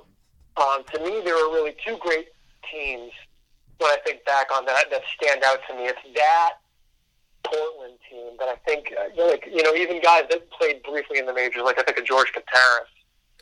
Um, 0.57 0.83
to 0.93 0.99
me, 0.99 1.21
there 1.23 1.35
were 1.35 1.53
really 1.53 1.75
two 1.85 1.97
great 1.99 2.29
teams 2.71 3.11
when 3.77 3.91
I 3.91 3.97
think 4.05 4.23
back 4.25 4.47
on 4.55 4.65
that 4.65 4.89
that 4.91 5.01
stand 5.15 5.43
out 5.43 5.59
to 5.69 5.75
me. 5.75 5.83
It's 5.83 5.99
that 6.15 6.53
Portland 7.43 7.99
team 8.09 8.33
that 8.39 8.47
I 8.47 8.55
think, 8.65 8.93
uh, 8.97 9.25
like 9.27 9.47
you 9.51 9.63
know, 9.63 9.75
even 9.75 10.01
guys 10.01 10.23
that 10.29 10.49
played 10.51 10.81
briefly 10.83 11.19
in 11.19 11.25
the 11.25 11.33
majors, 11.33 11.63
like 11.63 11.79
I 11.79 11.83
think 11.83 11.99
of 11.99 12.05
George 12.05 12.31
Kottaras, 12.33 12.89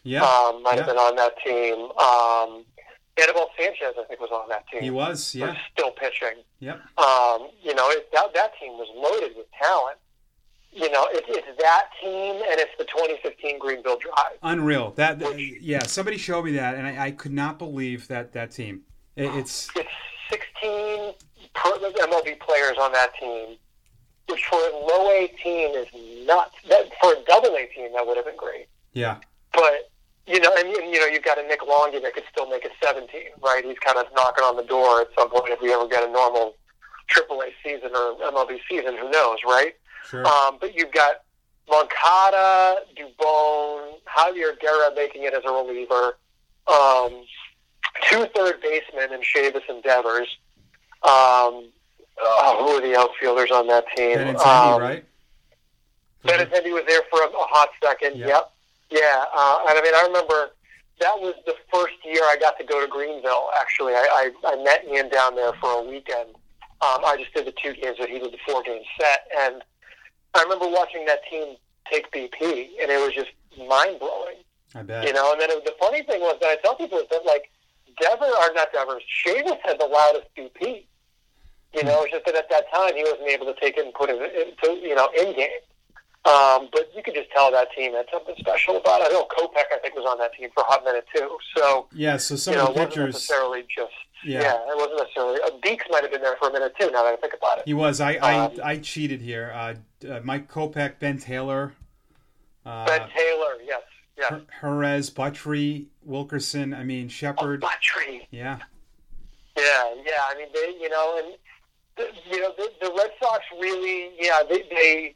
yeah, 0.04 0.24
um, 0.24 0.64
might 0.64 0.76
yeah. 0.76 0.78
have 0.78 0.88
been 0.88 0.98
on 0.98 1.16
that 1.16 1.34
team. 1.44 1.92
Um, 1.98 2.66
Anibal 3.22 3.48
Sanchez, 3.58 3.94
I 4.00 4.04
think, 4.06 4.20
was 4.20 4.32
on 4.32 4.50
that 4.50 4.68
team. 4.68 4.82
He 4.82 4.90
was, 4.90 5.36
yeah. 5.36 5.50
Was 5.50 5.58
still 5.72 5.92
pitching. 5.92 6.44
Yep. 6.60 6.82
Um, 6.98 7.50
you 7.62 7.76
know, 7.76 7.90
it, 7.90 8.10
that, 8.12 8.34
that 8.34 8.52
team 8.60 8.74
was 8.74 8.88
loaded 8.96 9.38
with 9.38 9.46
talent. 9.52 9.98
You 10.72 10.90
know, 10.90 11.06
it, 11.12 11.24
it's 11.28 11.62
that 11.62 11.90
team, 12.02 12.36
and 12.36 12.60
it's 12.60 12.72
the 12.80 12.86
2015 12.86 13.60
Greenville 13.60 14.00
Drive. 14.00 14.40
Unreal. 14.42 14.92
That, 14.96 15.20
which, 15.20 15.62
yeah. 15.62 15.84
Somebody 15.84 16.18
showed 16.18 16.46
me 16.46 16.54
that, 16.54 16.74
and 16.76 16.88
I, 16.88 17.06
I 17.06 17.12
could 17.12 17.32
not 17.34 17.60
believe 17.60 18.08
that 18.08 18.34
that 18.34 18.52
team. 18.52 18.82
It, 19.16 19.26
it's 19.36 19.70
it's 19.76 19.90
16 20.32 21.14
MLB 22.04 22.40
players 22.40 22.78
on 22.80 22.92
that 22.94 23.12
team, 23.20 23.58
which 24.30 24.44
for 24.46 24.58
a 24.58 24.76
low 24.76 25.10
A 25.12 25.28
team 25.44 25.76
is 25.76 25.88
nuts. 26.26 26.56
That 26.70 26.90
for 27.02 27.14
a 27.14 27.24
double 27.26 27.56
A 27.56 27.68
team, 27.68 27.92
that 27.94 28.06
would 28.06 28.18
have 28.18 28.26
been 28.26 28.38
great. 28.38 28.68
Yeah. 28.94 29.18
But 29.54 29.92
you 30.26 30.40
know, 30.40 30.52
and, 30.58 30.68
and 30.68 30.94
you 30.94 31.00
know, 31.00 31.06
you've 31.06 31.24
got 31.24 31.38
a 31.38 31.44
Nick 31.44 31.62
Longhi 31.62 32.02
that 32.02 32.14
could 32.14 32.24
still 32.32 32.50
make 32.50 32.66
a 32.66 32.70
17, 32.82 33.08
right? 33.42 33.64
He's 33.66 33.80
kind 33.80 33.98
of 33.98 34.06
knocking 34.16 34.44
on 34.44 34.56
the 34.56 34.64
door 34.64 35.02
at 35.02 35.08
some 35.18 35.30
point 35.30 35.50
if 35.50 35.62
we 35.62 35.74
ever 35.74 35.88
get 35.88 36.08
a 36.08 36.12
normal 36.12 36.56
AAA 37.10 37.52
season 37.64 37.92
or 37.94 38.16
MLB 38.32 38.60
season. 38.70 38.98
Who 38.98 39.10
knows, 39.12 39.40
right? 39.46 39.74
Sure. 40.10 40.26
Um, 40.26 40.58
but 40.60 40.76
you've 40.76 40.92
got 40.92 41.24
Moncada, 41.70 42.78
Dubon, 42.98 43.96
Javier 44.08 44.60
Guerra 44.60 44.94
making 44.96 45.24
it 45.24 45.34
as 45.34 45.44
a 45.46 45.52
reliever, 45.52 46.18
um, 46.68 47.26
two 48.10 48.26
third 48.36 48.62
basemen 48.62 49.14
in 49.14 49.22
Chavis 49.22 49.64
and 49.68 49.84
Devers. 49.84 50.28
Um, 51.04 51.70
oh, 52.22 52.56
who 52.60 52.78
are 52.78 52.82
the 52.82 52.98
outfielders 52.98 53.52
on 53.52 53.68
that 53.68 53.86
team? 53.96 54.18
Benintendi, 54.18 54.76
um, 54.76 54.82
right? 54.82 55.06
Benintendi 56.24 56.72
was 56.72 56.84
there 56.88 57.02
for 57.10 57.22
a, 57.22 57.28
a 57.28 57.48
hot 57.50 57.70
second. 57.84 58.18
Yeah. 58.18 58.28
Yep. 58.28 58.53
Yeah. 58.94 59.26
Uh, 59.34 59.66
and 59.68 59.78
I 59.78 59.82
mean, 59.82 59.96
I 59.96 60.06
remember 60.06 60.54
that 61.02 61.18
was 61.18 61.34
the 61.46 61.56
first 61.74 61.98
year 62.06 62.22
I 62.22 62.38
got 62.40 62.58
to 62.60 62.64
go 62.64 62.80
to 62.80 62.88
Greenville. 62.88 63.50
Actually, 63.60 63.94
I, 63.94 64.30
I, 64.46 64.54
I 64.54 64.64
met 64.64 64.86
Ian 64.86 65.10
down 65.10 65.36
there 65.36 65.54
for 65.54 65.82
a 65.82 65.82
weekend. 65.82 66.30
Um, 66.82 67.02
I 67.02 67.18
just 67.18 67.34
did 67.34 67.48
the 67.48 67.54
two 67.58 67.74
games, 67.74 67.98
but 68.00 68.10
he 68.10 68.20
did 68.20 68.32
the 68.32 68.38
four 68.46 68.62
game 68.62 68.84
set. 69.00 69.26
And 69.40 69.64
I 70.36 70.44
remember 70.44 70.68
watching 70.70 71.06
that 71.06 71.20
team 71.30 71.56
take 71.90 72.12
BP, 72.12 72.42
and 72.82 72.92
it 72.92 73.02
was 73.02 73.14
just 73.16 73.32
mind 73.58 74.00
blowing. 74.00 74.46
I 74.76 74.84
bet. 74.84 75.06
You 75.08 75.14
know, 75.14 75.32
and 75.32 75.42
then 75.42 75.50
it, 75.50 75.66
the 75.66 75.74
funny 75.80 76.04
thing 76.04 76.22
was 76.22 76.38
that 76.42 76.48
I 76.48 76.56
tell 76.62 76.76
people 76.76 77.00
is 77.00 77.08
that 77.10 77.26
like 77.26 77.50
Dever 78.00 78.26
or 78.26 78.54
not 78.54 78.72
Devers, 78.74 79.04
Chavis 79.26 79.58
had 79.64 79.80
the 79.80 79.86
loudest 79.86 80.28
BP. 80.38 80.86
You 81.74 81.84
know, 81.84 82.04
it's 82.04 82.14
just 82.14 82.26
that 82.26 82.36
at 82.36 82.50
that 82.52 82.72
time 82.72 82.96
he 82.96 83.04
wasn't 83.04 83.30
able 83.30 83.48
to 83.48 83.60
take 83.60 83.78
it 83.78 83.86
and 83.86 83.94
put 83.94 84.10
it 84.10 84.22
into 84.22 84.78
you 84.86 84.94
know 84.94 85.10
in 85.18 85.36
game. 85.36 85.50
Um, 86.26 86.70
but 86.72 86.90
you 86.96 87.04
could 87.04 87.16
just 87.16 87.30
tell 87.32 87.52
that 87.52 87.68
team 87.76 87.94
had 87.94 88.06
something 88.12 88.36
special 88.40 88.78
about 88.78 89.02
it. 89.02 89.08
I 89.10 89.14
know 89.14 89.26
Kopech, 89.26 89.66
I 89.74 89.78
think, 89.82 89.94
was 89.96 90.06
on 90.10 90.18
that 90.20 90.34
team 90.34 90.50
for 90.54 90.62
a 90.62 90.66
hot 90.66 90.86
minute 90.86 91.06
too. 91.14 91.38
So 91.58 91.88
yeah. 91.92 92.16
So 92.18 92.36
some 92.38 92.54
you 92.54 92.60
know, 92.60 92.68
of 92.68 92.76
the 92.76 92.82
it 92.82 92.88
wasn't 92.88 93.06
necessarily 93.08 93.62
just 93.64 93.92
Yeah. 94.24 94.42
yeah. 94.42 94.54
it 94.72 94.76
wasn't 94.78 95.00
necessarily. 95.00 95.40
Uh, 95.42 95.50
Beeks 95.62 95.84
might 95.90 96.02
have 96.04 96.12
been 96.12 96.22
there 96.22 96.38
for 96.38 96.50
a 96.50 96.54
minute 96.54 96.74
too. 96.80 96.90
Now 96.92 97.04
that 97.04 97.14
I 97.14 97.18
think 97.18 97.34
about 97.34 97.58
it. 97.60 97.64
He 97.66 97.74
was. 97.74 98.00
I 98.00 98.14
I, 98.14 98.38
Um, 98.46 98.52
I 98.64 98.78
cheated 98.78 99.20
here. 99.20 99.52
Uh, 99.54 99.74
uh, 100.10 100.22
Mike 100.24 100.50
Kopech, 100.50 101.00
Ben 101.00 101.18
Taylor, 101.18 101.74
uh, 102.66 102.86
ben 102.86 103.02
Taylor, 103.10 103.58
yes, 103.66 103.82
yes. 104.18 104.32
Her- 104.62 104.80
Buttrey, 105.14 105.88
Wilkerson. 106.04 106.74
I 106.74 106.84
mean 106.86 107.08
Oh, 107.08 107.10
Shepherd. 107.10 107.62
Buttrey. 107.62 108.28
Yeah. 108.32 108.60
Yeah, 109.58 109.94
yeah. 110.06 110.22
I 110.30 110.36
mean, 110.38 110.48
they, 110.54 110.76
you 110.82 110.90
know, 110.90 111.18
and 111.22 111.36
the, 111.98 112.08
you 112.32 112.42
know, 112.42 112.54
the, 112.58 112.70
the 112.82 112.94
Red 112.98 113.12
Sox 113.22 113.44
really, 113.60 114.12
yeah, 114.20 114.40
they 114.50 114.64
they 114.70 115.16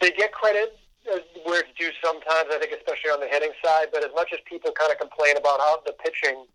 they 0.00 0.10
get 0.10 0.32
credit 0.32 0.78
uh, 1.12 1.18
where 1.44 1.60
it's 1.60 1.72
due 1.78 1.90
sometimes. 2.04 2.48
I 2.52 2.58
think, 2.58 2.72
especially 2.72 3.10
on 3.10 3.20
the 3.20 3.28
hitting 3.28 3.52
side. 3.64 3.88
But 3.92 4.04
as 4.04 4.10
much 4.14 4.32
as 4.32 4.40
people 4.44 4.72
kind 4.72 4.92
of 4.92 4.98
complain 4.98 5.36
about 5.36 5.60
how 5.60 5.80
the 5.86 5.92
pitching, 5.92 6.46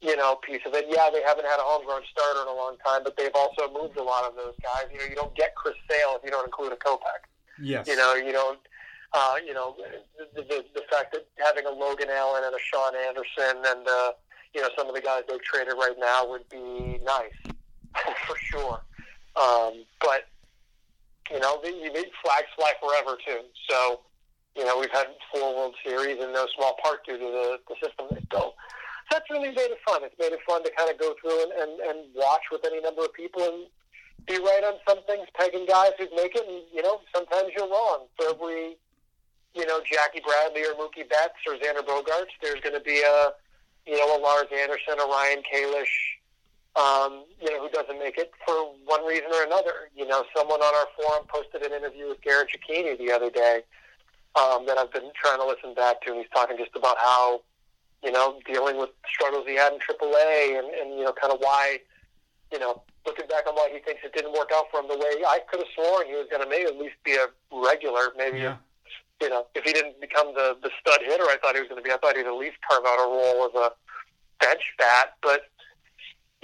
you 0.00 0.16
know, 0.16 0.36
piece 0.42 0.62
of 0.66 0.74
it, 0.74 0.86
yeah, 0.88 1.10
they 1.12 1.22
haven't 1.22 1.46
had 1.46 1.58
a 1.58 1.66
homegrown 1.66 2.02
starter 2.10 2.42
in 2.42 2.48
a 2.48 2.56
long 2.56 2.76
time, 2.84 3.02
but 3.04 3.16
they've 3.16 3.34
also 3.34 3.70
moved 3.72 3.96
a 3.96 4.02
lot 4.02 4.24
of 4.24 4.34
those 4.34 4.54
guys. 4.62 4.90
You 4.92 4.98
know, 4.98 5.04
you 5.04 5.16
don't 5.16 5.34
get 5.34 5.54
Chris 5.54 5.74
Sale 5.88 6.16
if 6.18 6.24
you 6.24 6.30
don't 6.30 6.44
include 6.44 6.72
a 6.72 6.76
Kopech. 6.76 7.28
Yes. 7.60 7.86
You 7.86 7.96
know, 7.96 8.14
you 8.14 8.32
don't. 8.32 8.58
Uh, 9.14 9.36
you 9.46 9.54
know, 9.54 9.76
the, 10.34 10.42
the 10.42 10.64
the 10.74 10.82
fact 10.90 11.12
that 11.12 11.24
having 11.38 11.66
a 11.66 11.70
Logan 11.70 12.08
Allen 12.10 12.42
and 12.44 12.52
a 12.52 12.58
Shaun 12.58 12.96
Anderson 12.96 13.62
and 13.64 13.86
uh, 13.86 14.10
you 14.52 14.60
know 14.60 14.68
some 14.76 14.88
of 14.88 14.94
the 14.96 15.00
guys 15.00 15.22
they've 15.28 15.42
traded 15.42 15.74
right 15.74 15.94
now 15.96 16.28
would 16.28 16.48
be 16.48 16.98
nice 17.04 17.54
for 18.26 18.36
sure. 18.36 18.82
Um, 19.36 19.84
but 20.00 20.26
you 21.30 21.40
know, 21.40 21.60
the, 21.62 21.70
you 21.70 21.90
flags 22.22 22.48
fly 22.56 22.72
forever 22.80 23.18
too. 23.26 23.40
So 23.68 24.00
you 24.56 24.64
know, 24.64 24.78
we've 24.78 24.90
had 24.92 25.06
four 25.32 25.54
World 25.54 25.74
Series 25.84 26.22
in 26.22 26.32
no 26.32 26.46
small 26.56 26.76
part 26.82 27.04
due 27.04 27.18
to 27.18 27.24
the, 27.24 27.58
the 27.68 27.74
system 27.82 28.06
they 28.10 28.22
built. 28.30 28.54
So 29.10 29.18
that's 29.18 29.28
really 29.30 29.50
made 29.50 29.74
it 29.74 29.78
fun. 29.86 30.02
It's 30.04 30.14
made 30.18 30.32
it 30.32 30.40
fun 30.46 30.62
to 30.62 30.70
kind 30.78 30.90
of 30.90 30.98
go 30.98 31.14
through 31.20 31.42
and, 31.42 31.52
and, 31.52 31.80
and 31.80 31.98
watch 32.14 32.42
with 32.50 32.64
any 32.64 32.80
number 32.80 33.04
of 33.04 33.12
people 33.12 33.42
and 33.42 33.66
be 34.26 34.38
right 34.38 34.64
on 34.64 34.74
some 34.88 35.02
things, 35.04 35.26
pegging 35.34 35.66
guys 35.66 35.92
who 35.98 36.06
make 36.16 36.34
it, 36.34 36.46
and 36.48 36.62
you 36.72 36.82
know, 36.82 37.00
sometimes 37.14 37.50
you're 37.56 37.68
wrong. 37.68 38.06
For 38.16 38.30
every, 38.30 38.76
you 39.54 39.66
know, 39.66 39.80
Jackie 39.84 40.22
Bradley 40.24 40.62
or 40.62 40.72
Mookie 40.74 41.08
Betts 41.08 41.36
or 41.46 41.54
Xander 41.54 41.84
Bogaerts, 41.84 42.32
there's 42.40 42.60
going 42.60 42.74
to 42.74 42.80
be 42.80 43.02
a, 43.02 43.32
you 43.86 43.98
know, 43.98 44.16
a 44.16 44.18
Lars 44.18 44.48
Anderson, 44.50 44.96
a 44.96 45.04
Ryan 45.04 45.42
Kalish, 45.44 45.92
um, 46.76 47.24
you 47.40 47.50
know, 47.50 47.62
who 47.62 47.68
doesn't 47.70 47.98
make 47.98 48.18
it 48.18 48.32
for 48.46 48.54
one 48.84 49.04
reason 49.06 49.26
or 49.32 49.44
another. 49.44 49.90
You 49.94 50.06
know, 50.06 50.24
someone 50.36 50.60
on 50.60 50.74
our 50.74 50.86
forum 50.96 51.24
posted 51.28 51.62
an 51.62 51.72
interview 51.72 52.08
with 52.08 52.20
Garin 52.22 52.46
Cecchini 52.46 52.98
the 52.98 53.12
other 53.12 53.30
day 53.30 53.62
um, 54.34 54.66
that 54.66 54.78
I've 54.78 54.92
been 54.92 55.10
trying 55.14 55.38
to 55.38 55.46
listen 55.46 55.74
back 55.74 56.00
to, 56.02 56.10
and 56.10 56.18
he's 56.20 56.30
talking 56.34 56.56
just 56.56 56.74
about 56.74 56.96
how, 56.98 57.42
you 58.02 58.10
know, 58.10 58.40
dealing 58.46 58.76
with 58.76 58.90
struggles 59.08 59.44
he 59.46 59.54
had 59.54 59.72
in 59.72 59.78
AAA 59.78 60.58
and, 60.58 60.66
and 60.74 60.98
you 60.98 61.04
know, 61.04 61.12
kind 61.12 61.32
of 61.32 61.38
why, 61.40 61.78
you 62.52 62.58
know, 62.58 62.82
looking 63.06 63.26
back 63.28 63.46
on 63.46 63.54
why 63.54 63.68
he 63.72 63.78
thinks 63.80 64.00
it 64.04 64.12
didn't 64.12 64.32
work 64.32 64.50
out 64.52 64.64
for 64.70 64.80
him 64.80 64.88
the 64.88 64.96
way 64.98 65.22
I 65.26 65.38
could 65.50 65.60
have 65.60 65.68
sworn 65.74 66.06
he 66.06 66.14
was 66.14 66.26
going 66.30 66.42
to 66.42 66.48
maybe 66.48 66.66
at 66.68 66.76
least 66.76 66.96
be 67.04 67.14
a 67.14 67.26
regular, 67.52 68.12
maybe 68.16 68.38
Yeah. 68.40 68.56
you 69.20 69.28
know, 69.30 69.46
if 69.54 69.62
he 69.64 69.72
didn't 69.72 70.00
become 70.00 70.34
the 70.34 70.56
the 70.62 70.70
stud 70.80 71.00
hitter 71.02 71.24
I 71.24 71.36
thought 71.40 71.54
he 71.54 71.60
was 71.60 71.68
going 71.68 71.82
to 71.82 71.86
be, 71.86 71.92
I 71.92 71.98
thought 71.98 72.16
he'd 72.16 72.26
at 72.26 72.34
least 72.34 72.56
carve 72.68 72.84
out 72.84 72.98
a 72.98 73.06
role 73.08 73.46
as 73.46 73.54
a 73.54 73.72
bench 74.40 74.62
bat. 74.78 75.14
But 75.22 75.48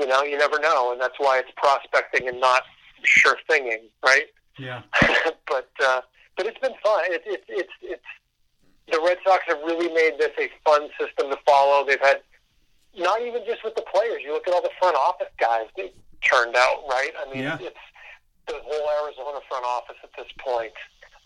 you 0.00 0.06
know, 0.06 0.22
you 0.22 0.38
never 0.38 0.58
know, 0.58 0.92
and 0.92 1.00
that's 1.00 1.14
why 1.18 1.38
it's 1.38 1.50
prospecting 1.56 2.26
and 2.26 2.40
not 2.40 2.62
sure 3.04 3.36
thinging, 3.48 3.90
right? 4.04 4.24
Yeah. 4.58 4.82
but 5.46 5.70
uh, 5.84 6.00
but 6.36 6.46
it's 6.46 6.58
been 6.58 6.74
fun. 6.82 7.00
It's 7.08 7.24
it's 7.26 7.44
it's 7.48 7.72
it's 7.82 8.04
the 8.90 9.00
Red 9.06 9.18
Sox 9.24 9.44
have 9.46 9.58
really 9.58 9.92
made 9.92 10.18
this 10.18 10.32
a 10.38 10.48
fun 10.64 10.88
system 10.98 11.30
to 11.30 11.36
follow. 11.46 11.84
They've 11.86 12.00
had 12.00 12.22
not 12.96 13.20
even 13.22 13.42
just 13.46 13.62
with 13.62 13.74
the 13.76 13.84
players. 13.92 14.22
You 14.24 14.32
look 14.32 14.48
at 14.48 14.54
all 14.54 14.62
the 14.62 14.72
front 14.80 14.96
office 14.96 15.28
guys 15.38 15.66
they 15.76 15.92
turned 16.24 16.56
out, 16.56 16.84
right? 16.88 17.12
I 17.20 17.30
mean, 17.32 17.44
Yeah. 17.44 17.58
it's 17.60 17.76
the 18.48 18.58
whole 18.64 19.04
Arizona 19.04 19.40
front 19.48 19.64
office 19.64 19.96
at 20.02 20.10
this 20.16 20.26
point. 20.38 20.72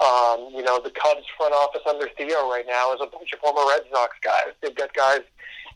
Um, 0.01 0.51
you 0.53 0.63
know, 0.63 0.81
the 0.81 0.91
Cubs 0.91 1.25
front 1.39 1.55
office 1.55 1.81
under 1.89 2.09
Theo 2.19 2.51
right 2.51 2.67
now 2.67 2.93
is 2.93 3.01
a 3.01 3.07
bunch 3.07 3.33
of 3.33 3.39
former 3.39 3.63
Red 3.71 3.83
Sox 3.93 4.17
guys. 4.23 4.53
They've 4.61 4.75
got 4.75 4.93
guys 4.93 5.21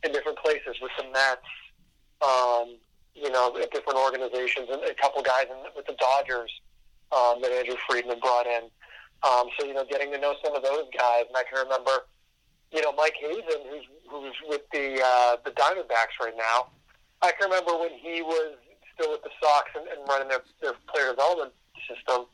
in 0.05 0.13
different 0.13 0.39
places 0.39 0.77
with 0.83 0.91
the 0.99 1.05
Mets, 1.05 1.47
um, 2.21 2.77
you 3.21 3.31
know, 3.31 3.57
at 3.61 3.71
different 3.71 3.99
organizations, 3.99 4.69
and 4.71 4.83
a 4.85 4.95
couple 4.95 5.23
guys 5.23 5.47
in, 5.51 5.57
with 5.77 5.87
the 5.87 5.97
Dodgers 5.99 6.51
um, 7.13 7.41
that 7.43 7.51
Andrew 7.53 7.77
Friedman 7.89 8.21
brought 8.21 8.47
in. 8.47 8.71
Um, 9.23 9.51
so 9.59 9.67
you 9.67 9.75
know, 9.75 9.85
getting 9.85 10.13
to 10.13 10.19
know 10.19 10.35
some 10.45 10.55
of 10.55 10.63
those 10.63 10.87
guys, 10.97 11.25
and 11.27 11.37
I 11.37 11.43
can 11.43 11.59
remember, 11.63 12.07
you 12.71 12.83
know, 12.83 12.93
Mike 12.93 13.15
Hazen, 13.19 13.67
who's 13.69 13.87
who's 14.09 14.35
with 14.47 14.63
the 14.73 15.03
uh, 15.03 15.37
the 15.45 15.51
Diamondbacks 15.51 16.15
right 16.23 16.37
now. 16.37 16.71
I 17.21 17.33
can 17.33 17.51
remember 17.51 17.77
when 17.77 17.91
he 17.99 18.23
was 18.23 18.55
still 18.95 19.11
with 19.11 19.23
the 19.23 19.31
Sox 19.43 19.71
and, 19.75 19.89
and 19.89 20.07
running 20.09 20.29
their, 20.29 20.43
their 20.63 20.75
player 20.87 21.11
development 21.11 21.53
system, 21.91 22.27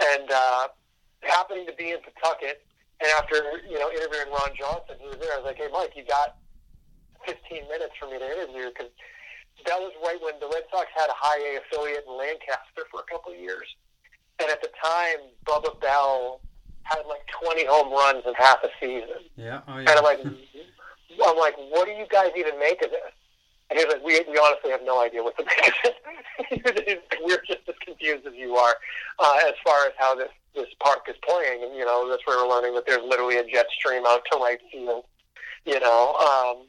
and 0.00 0.30
uh, 0.30 0.68
happening 1.20 1.66
to 1.66 1.74
be 1.74 1.90
in 1.90 1.98
Pawtucket. 2.00 2.64
And 3.00 3.10
after 3.18 3.36
you 3.68 3.78
know 3.78 3.90
interviewing 3.90 4.30
Ron 4.30 4.56
Johnson, 4.56 4.96
he 5.00 5.08
was 5.08 5.18
there. 5.20 5.34
I 5.34 5.36
was 5.36 5.46
like, 5.46 5.58
"Hey, 5.58 5.68
Mike, 5.72 5.92
you 5.96 6.04
got 6.06 6.38
15 7.26 7.68
minutes 7.68 7.92
for 8.00 8.08
me 8.08 8.18
to 8.18 8.24
interview?" 8.24 8.70
Because 8.72 8.88
that 9.66 9.78
was 9.80 9.92
right 10.04 10.18
when 10.22 10.38
the 10.40 10.46
Red 10.46 10.64
Sox 10.70 10.86
had 10.94 11.08
a 11.08 11.16
high 11.16 11.40
A 11.54 11.60
affiliate 11.60 12.04
in 12.06 12.16
Lancaster 12.16 12.86
for 12.90 13.00
a 13.00 13.06
couple 13.10 13.32
of 13.32 13.38
years. 13.38 13.66
And 14.40 14.50
at 14.50 14.60
the 14.62 14.70
time, 14.82 15.30
Bubba 15.46 15.80
Bell 15.80 16.40
had 16.84 17.02
like 17.06 17.26
20 17.44 17.66
home 17.66 17.92
runs 17.92 18.24
in 18.26 18.34
half 18.34 18.62
a 18.64 18.68
season. 18.80 19.28
Yeah. 19.36 19.60
Oh, 19.68 19.78
yeah. 19.78 19.90
And. 19.90 19.90
I'm 19.90 20.04
like, 20.04 20.20
I'm 21.24 21.36
like, 21.38 21.56
what 21.70 21.86
do 21.86 21.92
you 21.92 22.06
guys 22.10 22.30
even 22.36 22.58
make 22.58 22.82
of 22.82 22.90
this? 22.90 23.12
And 23.70 23.78
he 23.78 23.84
was 23.84 23.94
like, 23.94 24.04
we, 24.04 24.20
we 24.30 24.38
honestly 24.38 24.70
have 24.70 24.82
no 24.84 25.00
idea 25.00 25.22
what 25.22 25.36
to 25.38 25.44
make 25.44 25.68
of 25.68 25.74
it. 25.84 27.02
We're 27.24 27.42
just 27.46 27.68
as 27.68 27.74
confused 27.84 28.26
as 28.26 28.34
you 28.34 28.56
are 28.56 28.74
uh, 29.18 29.38
as 29.46 29.54
far 29.64 29.86
as 29.86 29.92
how 29.98 30.14
this, 30.14 30.28
this 30.54 30.68
park 30.80 31.06
is 31.08 31.16
playing. 31.26 31.62
And, 31.64 31.74
you 31.74 31.84
know, 31.84 32.08
that's 32.08 32.26
where 32.26 32.36
we're 32.36 32.50
learning 32.50 32.74
that 32.74 32.84
there's 32.86 33.02
literally 33.02 33.38
a 33.38 33.44
jet 33.44 33.66
stream 33.78 34.02
out 34.06 34.22
to 34.30 34.38
right 34.38 34.58
field, 34.70 35.04
you 35.64 35.80
know. 35.80 36.14
Um, 36.16 36.66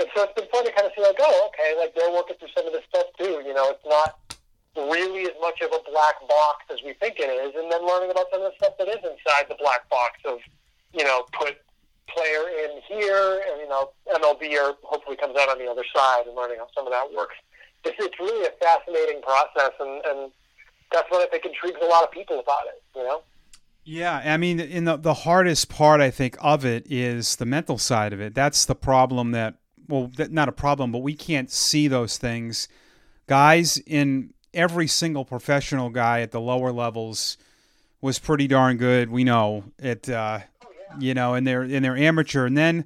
and 0.00 0.08
so 0.16 0.24
it's 0.24 0.32
been 0.32 0.48
fun 0.48 0.64
to 0.64 0.72
kind 0.72 0.88
of 0.88 0.92
see, 0.96 1.04
like, 1.04 1.20
oh, 1.20 1.50
okay, 1.52 1.76
like 1.76 1.92
they're 1.94 2.10
working 2.10 2.36
through 2.40 2.48
some 2.56 2.64
of 2.66 2.72
this 2.72 2.84
stuff 2.88 3.06
too. 3.20 3.44
You 3.44 3.52
know, 3.52 3.68
it's 3.68 3.84
not 3.84 4.16
really 4.76 5.28
as 5.28 5.36
much 5.40 5.60
of 5.60 5.68
a 5.76 5.82
black 5.84 6.16
box 6.24 6.64
as 6.72 6.80
we 6.80 6.96
think 6.96 7.20
it 7.20 7.28
is, 7.28 7.52
and 7.52 7.70
then 7.70 7.84
learning 7.84 8.10
about 8.10 8.32
some 8.32 8.40
of 8.40 8.48
the 8.48 8.56
stuff 8.56 8.80
that 8.80 8.88
is 8.88 9.04
inside 9.04 9.44
the 9.52 9.60
black 9.60 9.84
box 9.92 10.16
of, 10.24 10.40
you 10.96 11.04
know, 11.04 11.28
put 11.36 11.60
player 12.08 12.48
in 12.64 12.80
here, 12.88 13.44
and 13.44 13.60
you 13.60 13.68
know, 13.68 13.92
MLB 14.08 14.56
or 14.56 14.80
hopefully 14.82 15.20
comes 15.20 15.36
out 15.36 15.52
on 15.52 15.58
the 15.60 15.68
other 15.68 15.84
side, 15.94 16.24
and 16.26 16.34
learning 16.34 16.58
how 16.58 16.68
some 16.74 16.86
of 16.88 16.92
that 16.92 17.12
works. 17.12 17.36
It's, 17.84 17.96
it's 18.00 18.18
really 18.18 18.46
a 18.46 18.56
fascinating 18.56 19.20
process, 19.22 19.76
and, 19.80 20.00
and 20.04 20.32
that's 20.92 21.10
what 21.10 21.20
I 21.20 21.30
think 21.30 21.44
intrigues 21.44 21.78
a 21.82 21.86
lot 21.86 22.04
of 22.04 22.10
people 22.10 22.40
about 22.40 22.64
it. 22.72 22.82
You 22.96 23.04
know. 23.04 23.22
Yeah, 23.84 24.22
I 24.24 24.36
mean, 24.36 24.60
in 24.60 24.84
the 24.84 24.96
the 24.96 25.14
hardest 25.14 25.68
part, 25.68 26.00
I 26.00 26.10
think 26.10 26.36
of 26.40 26.64
it 26.64 26.86
is 26.90 27.36
the 27.36 27.46
mental 27.46 27.78
side 27.78 28.12
of 28.12 28.20
it. 28.20 28.34
That's 28.34 28.64
the 28.64 28.74
problem 28.74 29.32
that 29.32 29.56
well, 29.90 30.10
not 30.30 30.48
a 30.48 30.52
problem, 30.52 30.92
but 30.92 30.98
we 30.98 31.14
can't 31.14 31.50
see 31.50 31.88
those 31.88 32.16
things. 32.16 32.68
Guys 33.26 33.78
in 33.86 34.32
every 34.54 34.86
single 34.86 35.24
professional 35.24 35.90
guy 35.90 36.20
at 36.20 36.30
the 36.30 36.40
lower 36.40 36.72
levels 36.72 37.36
was 38.00 38.18
pretty 38.18 38.46
darn 38.46 38.76
good. 38.76 39.10
We 39.10 39.24
know 39.24 39.64
it. 39.78 40.08
Uh, 40.08 40.40
you 40.98 41.14
know, 41.14 41.34
and 41.34 41.46
they're 41.46 41.62
and 41.62 41.84
they're 41.84 41.96
amateur, 41.96 42.46
and 42.46 42.56
then 42.56 42.84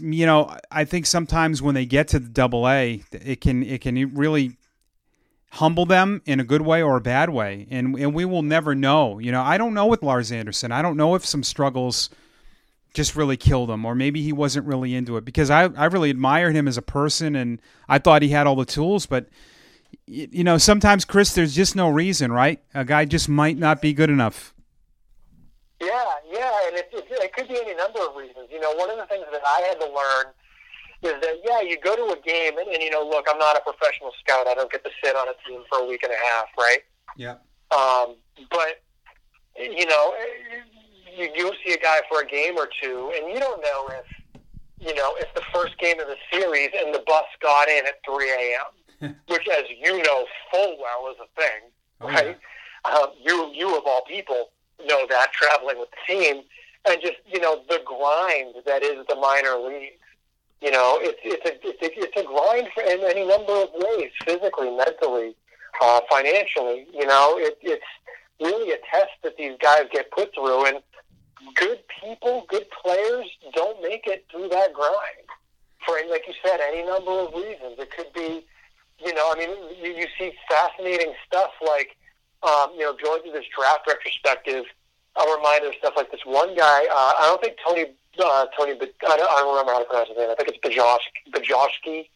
you 0.00 0.26
know 0.26 0.54
I 0.70 0.84
think 0.84 1.06
sometimes 1.06 1.62
when 1.62 1.74
they 1.74 1.86
get 1.86 2.08
to 2.08 2.18
the 2.18 2.28
double 2.28 2.68
A, 2.68 3.02
it 3.12 3.40
can 3.40 3.62
it 3.62 3.80
can 3.80 4.14
really 4.14 4.56
humble 5.52 5.86
them 5.86 6.20
in 6.26 6.40
a 6.40 6.44
good 6.44 6.62
way 6.62 6.82
or 6.82 6.96
a 6.96 7.00
bad 7.00 7.30
way, 7.30 7.66
and 7.70 7.96
and 7.96 8.14
we 8.14 8.24
will 8.24 8.42
never 8.42 8.74
know. 8.74 9.18
You 9.18 9.32
know, 9.32 9.42
I 9.42 9.58
don't 9.58 9.74
know 9.74 9.86
with 9.86 10.02
Lars 10.02 10.32
Anderson. 10.32 10.72
I 10.72 10.82
don't 10.82 10.96
know 10.96 11.14
if 11.14 11.24
some 11.24 11.42
struggles 11.42 12.10
just 12.94 13.16
really 13.16 13.36
killed 13.36 13.70
him, 13.70 13.84
or 13.84 13.94
maybe 13.94 14.22
he 14.22 14.32
wasn't 14.32 14.66
really 14.66 14.94
into 14.94 15.16
it 15.16 15.24
because 15.24 15.50
I 15.50 15.64
I 15.64 15.86
really 15.86 16.10
admired 16.10 16.54
him 16.54 16.66
as 16.68 16.76
a 16.76 16.82
person, 16.82 17.36
and 17.36 17.60
I 17.88 17.98
thought 17.98 18.22
he 18.22 18.28
had 18.28 18.46
all 18.46 18.56
the 18.56 18.64
tools, 18.64 19.06
but 19.06 19.28
you 20.06 20.44
know, 20.44 20.58
sometimes 20.58 21.04
Chris, 21.04 21.34
there's 21.34 21.54
just 21.54 21.76
no 21.76 21.88
reason, 21.88 22.32
right? 22.32 22.60
A 22.74 22.84
guy 22.84 23.04
just 23.04 23.28
might 23.28 23.58
not 23.58 23.80
be 23.80 23.92
good 23.92 24.10
enough. 24.10 24.54
Yeah, 25.80 26.04
yeah, 26.30 26.52
and 26.66 26.76
it, 26.76 26.88
it, 26.92 27.06
it 27.10 27.32
could 27.32 27.48
be 27.48 27.56
any 27.56 27.74
number 27.74 28.00
of 28.00 28.16
reasons. 28.16 28.48
You 28.50 28.60
know, 28.60 28.72
one 28.74 28.90
of 28.90 28.96
the 28.96 29.06
things 29.06 29.24
that 29.30 29.42
I 29.46 29.60
had 29.68 29.78
to 29.80 29.86
learn 29.86 30.32
is 31.02 31.20
that 31.22 31.40
yeah, 31.44 31.60
you 31.60 31.78
go 31.78 31.94
to 31.94 32.18
a 32.18 32.20
game, 32.22 32.58
and, 32.58 32.68
and 32.68 32.82
you 32.82 32.90
know, 32.90 33.06
look, 33.06 33.26
I'm 33.30 33.38
not 33.38 33.56
a 33.56 33.60
professional 33.60 34.12
scout. 34.20 34.48
I 34.48 34.54
don't 34.54 34.70
get 34.72 34.82
to 34.84 34.90
sit 35.02 35.14
on 35.14 35.28
a 35.28 35.48
team 35.48 35.62
for 35.68 35.80
a 35.80 35.86
week 35.86 36.02
and 36.02 36.12
a 36.12 36.16
half, 36.16 36.46
right? 36.58 36.80
Yeah. 37.16 37.36
Um, 37.70 38.16
but 38.50 38.82
you 39.56 39.86
know, 39.86 40.14
you 41.18 41.30
you 41.34 41.52
see 41.64 41.72
a 41.72 41.78
guy 41.78 41.98
for 42.08 42.22
a 42.22 42.26
game 42.26 42.56
or 42.56 42.68
two, 42.82 43.12
and 43.16 43.32
you 43.32 43.38
don't 43.38 43.60
know 43.60 43.88
if 43.90 44.40
you 44.80 44.94
know 44.94 45.14
if 45.16 45.32
the 45.34 45.42
first 45.52 45.78
game 45.78 45.98
of 46.00 46.06
the 46.06 46.16
series 46.32 46.70
and 46.78 46.94
the 46.94 47.02
bus 47.06 47.24
got 47.40 47.68
in 47.68 47.84
at 47.86 48.00
3 48.06 48.30
a.m., 48.30 49.14
which, 49.28 49.48
as 49.48 49.64
you 49.68 50.02
know 50.02 50.26
full 50.50 50.76
well, 50.78 51.12
is 51.12 51.18
a 51.20 51.40
thing, 51.40 51.70
oh, 52.00 52.08
right? 52.08 52.36
Yeah. 52.86 52.92
Um, 52.92 53.08
you 53.22 53.50
you 53.52 53.76
of 53.76 53.84
all 53.86 54.04
people 54.06 54.50
know 54.86 55.06
that 55.08 55.32
traveling 55.32 55.78
with 55.78 55.88
the 55.90 56.14
team, 56.14 56.42
and 56.88 57.00
just 57.00 57.16
you 57.26 57.40
know 57.40 57.62
the 57.68 57.80
grind 57.84 58.54
that 58.66 58.82
is 58.82 59.04
the 59.08 59.16
minor 59.16 59.56
leagues. 59.56 59.94
You 60.60 60.72
know, 60.72 60.98
it's 61.00 61.20
it's 61.22 61.44
a 61.44 61.68
it's 61.68 61.82
a, 61.82 62.00
it's 62.00 62.16
a 62.16 62.24
grind 62.24 62.68
for, 62.74 62.82
in 62.82 63.00
any 63.04 63.26
number 63.26 63.52
of 63.52 63.68
ways, 63.74 64.10
physically, 64.24 64.74
mentally, 64.74 65.36
uh, 65.80 66.00
financially. 66.10 66.86
You 66.92 67.06
know, 67.06 67.36
it, 67.38 67.58
it's 67.62 67.84
really 68.40 68.72
a 68.72 68.78
test 68.90 69.12
that 69.22 69.36
these 69.36 69.56
guys 69.60 69.82
get 69.92 70.10
put 70.10 70.34
through, 70.34 70.66
and 70.66 70.78
good 71.54 71.80
people, 72.02 72.46
good 72.48 72.66
players 72.70 73.26
don't 73.54 73.82
make 73.82 74.06
it 74.06 74.26
through 74.30 74.48
that 74.48 74.72
grind 74.72 75.26
for, 75.84 75.94
like 76.10 76.26
you 76.26 76.34
said, 76.44 76.60
any 76.60 76.84
number 76.86 77.10
of 77.10 77.34
reasons. 77.34 77.78
It 77.78 77.90
could 77.90 78.12
be, 78.12 78.44
you 79.04 79.14
know, 79.14 79.32
I 79.32 79.38
mean, 79.38 79.50
you, 79.82 79.92
you 79.92 80.06
see 80.18 80.32
fascinating 80.48 81.12
stuff 81.26 81.50
like 81.66 81.96
um, 82.42 82.70
you 82.74 82.80
know, 82.80 82.94
going 83.02 83.22
through 83.22 83.32
this 83.32 83.46
draft 83.54 83.86
retrospective, 83.86 84.64
I'm 85.16 85.36
reminded 85.36 85.70
of 85.70 85.74
stuff 85.78 85.94
like 85.96 86.10
this 86.10 86.20
one 86.24 86.54
guy. 86.54 86.86
Uh, 86.86 87.12
I 87.18 87.26
don't 87.28 87.42
think 87.42 87.56
Tony 87.66 87.86
uh, 88.22 88.46
Tony. 88.56 88.72
I 88.72 88.76
don't, 88.76 89.30
I 89.30 89.40
don't 89.40 89.50
remember 89.50 89.72
how 89.72 89.78
to 89.80 89.84
pronounce 89.84 90.08
his 90.08 90.18
name. 90.18 90.30
I 90.30 90.34
think 90.34 90.50
it's 90.50 90.58
Bajosh, 90.58 90.98
Bajoshki. 91.32 92.08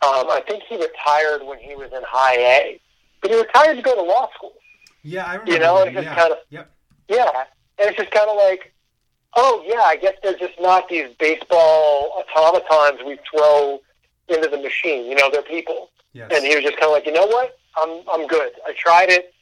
Um, 0.00 0.30
I 0.30 0.42
think 0.46 0.62
he 0.68 0.76
retired 0.76 1.44
when 1.44 1.58
he 1.58 1.74
was 1.74 1.90
in 1.92 2.02
high 2.06 2.36
A, 2.36 2.80
but 3.20 3.30
he 3.30 3.36
retired 3.38 3.76
to 3.76 3.82
go 3.82 3.94
to 3.94 4.02
law 4.02 4.30
school. 4.34 4.54
Yeah, 5.02 5.26
I 5.26 5.32
remember. 5.32 5.52
You 5.52 5.58
know, 5.58 5.82
and 5.82 5.88
it's 5.88 5.96
just 5.96 6.06
yeah. 6.06 6.14
kind 6.14 6.32
of 6.32 6.38
yep. 6.50 6.70
yeah, 7.08 7.44
and 7.78 7.88
it's 7.88 7.98
just 7.98 8.10
kind 8.10 8.28
of 8.28 8.36
like, 8.36 8.72
oh 9.36 9.62
yeah, 9.66 9.82
I 9.82 9.96
guess 9.96 10.14
they're 10.22 10.38
just 10.38 10.60
not 10.60 10.88
these 10.88 11.08
baseball 11.18 12.24
automatons 12.36 13.00
we 13.06 13.18
throw 13.30 13.80
into 14.28 14.48
the 14.48 14.58
machine. 14.58 15.06
You 15.06 15.16
know, 15.16 15.30
they're 15.30 15.42
people. 15.42 15.90
Yes. 16.12 16.30
And 16.34 16.44
he 16.44 16.54
was 16.54 16.64
just 16.64 16.76
kind 16.78 16.90
of 16.90 16.92
like, 16.92 17.06
you 17.06 17.12
know 17.12 17.26
what? 17.26 17.58
I'm 17.76 18.02
I'm 18.12 18.26
good. 18.26 18.52
I 18.66 18.72
tried 18.76 19.10
it 19.10 19.34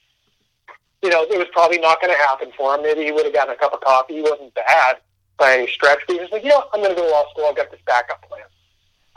you 1.02 1.12
know, 1.12 1.22
it 1.22 1.38
was 1.38 1.46
probably 1.52 1.78
not 1.78 2.00
going 2.00 2.12
to 2.12 2.18
happen 2.18 2.50
for 2.56 2.74
him. 2.74 2.82
Maybe 2.82 3.04
he 3.04 3.12
would 3.12 3.24
have 3.24 3.34
gotten 3.34 3.54
a 3.54 3.56
cup 3.56 3.72
of 3.72 3.80
coffee. 3.80 4.14
He 4.14 4.22
wasn't 4.22 4.52
bad 4.54 4.96
by 5.38 5.52
any 5.52 5.68
stretch, 5.68 6.00
but 6.06 6.14
he 6.14 6.20
was 6.20 6.30
like, 6.32 6.42
you 6.42 6.48
know, 6.48 6.64
I'm 6.72 6.80
going 6.80 6.94
to 6.94 7.00
go 7.00 7.06
to 7.06 7.12
law 7.12 7.30
school. 7.30 7.46
I've 7.46 7.56
got 7.56 7.70
this 7.70 7.80
backup 7.86 8.26
plan. 8.26 8.42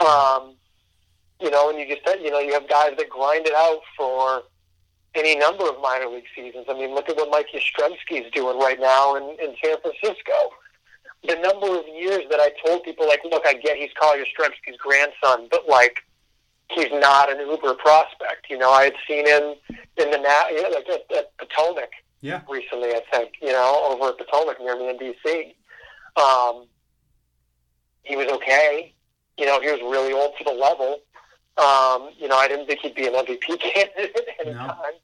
Um, 0.00 0.54
you 1.40 1.50
know, 1.50 1.70
and 1.70 1.78
you 1.78 1.88
just 1.88 2.06
said, 2.06 2.22
you 2.22 2.30
know, 2.30 2.38
you 2.38 2.52
have 2.52 2.68
guys 2.68 2.92
that 2.96 3.08
grind 3.08 3.46
it 3.46 3.54
out 3.54 3.80
for 3.96 4.42
any 5.14 5.36
number 5.36 5.68
of 5.68 5.80
minor 5.80 6.06
league 6.06 6.24
seasons. 6.34 6.66
I 6.68 6.74
mean, 6.74 6.94
look 6.94 7.08
at 7.08 7.16
what 7.16 7.30
Mike 7.30 7.48
Yastrzemski 7.54 8.24
is 8.24 8.30
doing 8.32 8.58
right 8.58 8.78
now 8.78 9.16
in, 9.16 9.24
in 9.42 9.54
San 9.62 9.76
Francisco. 9.80 10.32
The 11.26 11.36
number 11.36 11.78
of 11.78 11.84
years 11.88 12.22
that 12.30 12.40
I 12.40 12.50
told 12.64 12.84
people, 12.84 13.06
like, 13.06 13.20
look, 13.24 13.42
I 13.46 13.54
get 13.54 13.76
he's 13.76 13.90
Carl 13.98 14.16
Yastrzemski's 14.16 14.78
grandson, 14.78 15.48
but 15.50 15.68
like, 15.68 15.98
he's 16.70 16.90
not 16.92 17.30
an 17.30 17.40
uber 17.40 17.74
prospect. 17.74 18.48
You 18.48 18.58
know, 18.58 18.70
I 18.70 18.84
had 18.84 18.94
seen 19.06 19.26
him 19.26 19.54
in 19.96 20.10
the 20.10 20.18
now, 20.18 20.48
you 20.48 20.62
know, 20.62 20.70
like 20.70 20.88
at, 20.88 21.16
at 21.16 21.36
Potomac 21.36 21.90
yeah. 22.20 22.40
recently. 22.48 22.90
I 22.90 23.02
think 23.12 23.32
you 23.42 23.52
know 23.52 23.80
over 23.90 24.10
at 24.10 24.18
Potomac 24.18 24.60
near 24.60 24.78
me 24.78 24.90
in 24.90 24.98
DC. 24.98 25.54
Um, 26.16 26.66
he 28.02 28.16
was 28.16 28.28
okay. 28.28 28.94
You 29.38 29.46
know, 29.46 29.60
he 29.60 29.70
was 29.70 29.80
really 29.80 30.12
old 30.12 30.34
for 30.36 30.44
the 30.44 30.58
level. 30.58 31.00
Um, 31.56 32.10
you 32.18 32.28
know, 32.28 32.36
I 32.36 32.48
didn't 32.48 32.66
think 32.66 32.80
he'd 32.80 32.94
be 32.94 33.06
an 33.06 33.14
MVP 33.14 33.60
candidate 33.60 34.16
at 34.16 34.46
any 34.46 34.54
no. 34.54 34.66
time. 34.66 34.96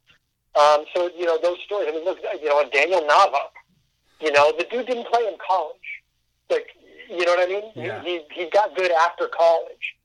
Um, 0.57 0.87
so 0.95 1.11
you 1.17 1.27
know 1.27 1.39
those 1.43 1.59
stories. 1.67 1.89
I 1.91 1.93
mean, 1.93 2.05
look, 2.05 2.19
you 2.41 2.49
know, 2.49 2.65
Daniel 2.73 3.03
Nava. 3.03 3.41
You 4.21 4.33
know, 4.33 4.53
the 4.57 4.65
dude 4.65 4.87
didn't 4.87 5.07
play 5.09 5.27
in 5.27 5.37
college. 5.47 5.77
Like, 6.49 6.69
you 7.11 7.27
know 7.27 7.35
what 7.35 7.47
I 7.47 7.53
mean? 7.53 7.65
Yeah. 7.75 8.03
He, 8.03 8.23
he 8.33 8.45
he 8.45 8.51
got 8.51 8.75
good 8.75 8.91
after 8.91 9.29
college. 9.29 9.97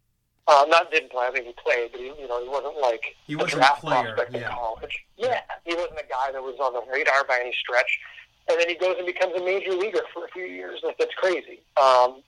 Uh, 0.48 0.66
not 0.68 0.92
didn't 0.92 1.12
play. 1.12 1.28
I 1.28 1.32
think 1.32 1.46
he 1.46 1.54
played, 1.54 1.92
but 1.92 2.02
he, 2.02 2.08
you 2.08 2.28
know, 2.28 2.44
he 2.44 2.50
wasn't 2.50 2.78
like 2.82 3.16
he 3.28 3.36
wasn't 3.36 3.54
a 3.54 3.56
draft 3.58 3.84
a 3.84 3.86
player, 3.86 4.04
prospect 4.04 4.34
yeah. 4.34 4.50
in 4.50 4.56
college. 4.56 5.06
Yeah, 5.18 5.42
he 5.64 5.76
wasn't 5.76 6.00
a 6.00 6.08
guy 6.10 6.32
that 6.34 6.42
was 6.42 6.58
on 6.60 6.74
the 6.74 6.82
radar 6.92 7.24
by 7.24 7.40
any 7.42 7.54
stretch. 7.54 8.00
And 8.50 8.60
then 8.60 8.68
he 8.68 8.76
goes 8.76 8.96
and 8.98 9.06
becomes 9.06 9.34
a 9.36 9.46
major 9.46 9.72
leaguer 9.72 10.02
for 10.14 10.26
a 10.26 10.28
few 10.30 10.44
years. 10.44 10.82
Like 10.84 10.98
that's 10.98 11.14
crazy. 11.14 11.62
Um, 11.82 12.24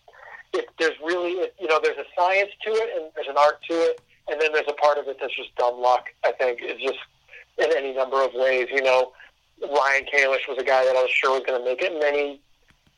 it, 0.54 0.66
there's 0.80 0.98
really, 1.04 1.32
it, 1.34 1.56
you 1.60 1.68
know, 1.68 1.80
there's 1.82 1.98
a 1.98 2.06
science 2.16 2.52
to 2.66 2.72
it 2.72 2.90
and 2.96 3.12
there's 3.16 3.28
an 3.28 3.38
art 3.38 3.62
to 3.70 3.74
it, 3.74 4.02
and 4.30 4.40
then 4.40 4.52
there's 4.54 4.68
a 4.70 4.74
part 4.74 4.98
of 4.98 5.08
it 5.08 5.18
that's 5.20 5.36
just 5.36 5.56
dumb 5.56 5.80
luck. 5.80 6.06
I 6.24 6.32
think 6.32 6.60
it's 6.62 6.82
just 6.82 7.00
in 7.58 7.76
any 7.76 7.94
number 7.94 8.24
of 8.24 8.32
ways. 8.34 8.68
You 8.72 8.82
know, 8.84 9.12
Ryan 9.62 10.06
Kalish 10.14 10.48
was 10.48 10.58
a 10.60 10.64
guy 10.64 10.84
that 10.86 10.96
I 10.96 11.02
was 11.02 11.12
sure 11.12 11.32
was 11.32 11.44
going 11.46 11.60
to 11.60 11.66
make 11.66 11.82
it, 11.82 11.92
and 11.92 12.02
then 12.02 12.14
he, 12.14 12.42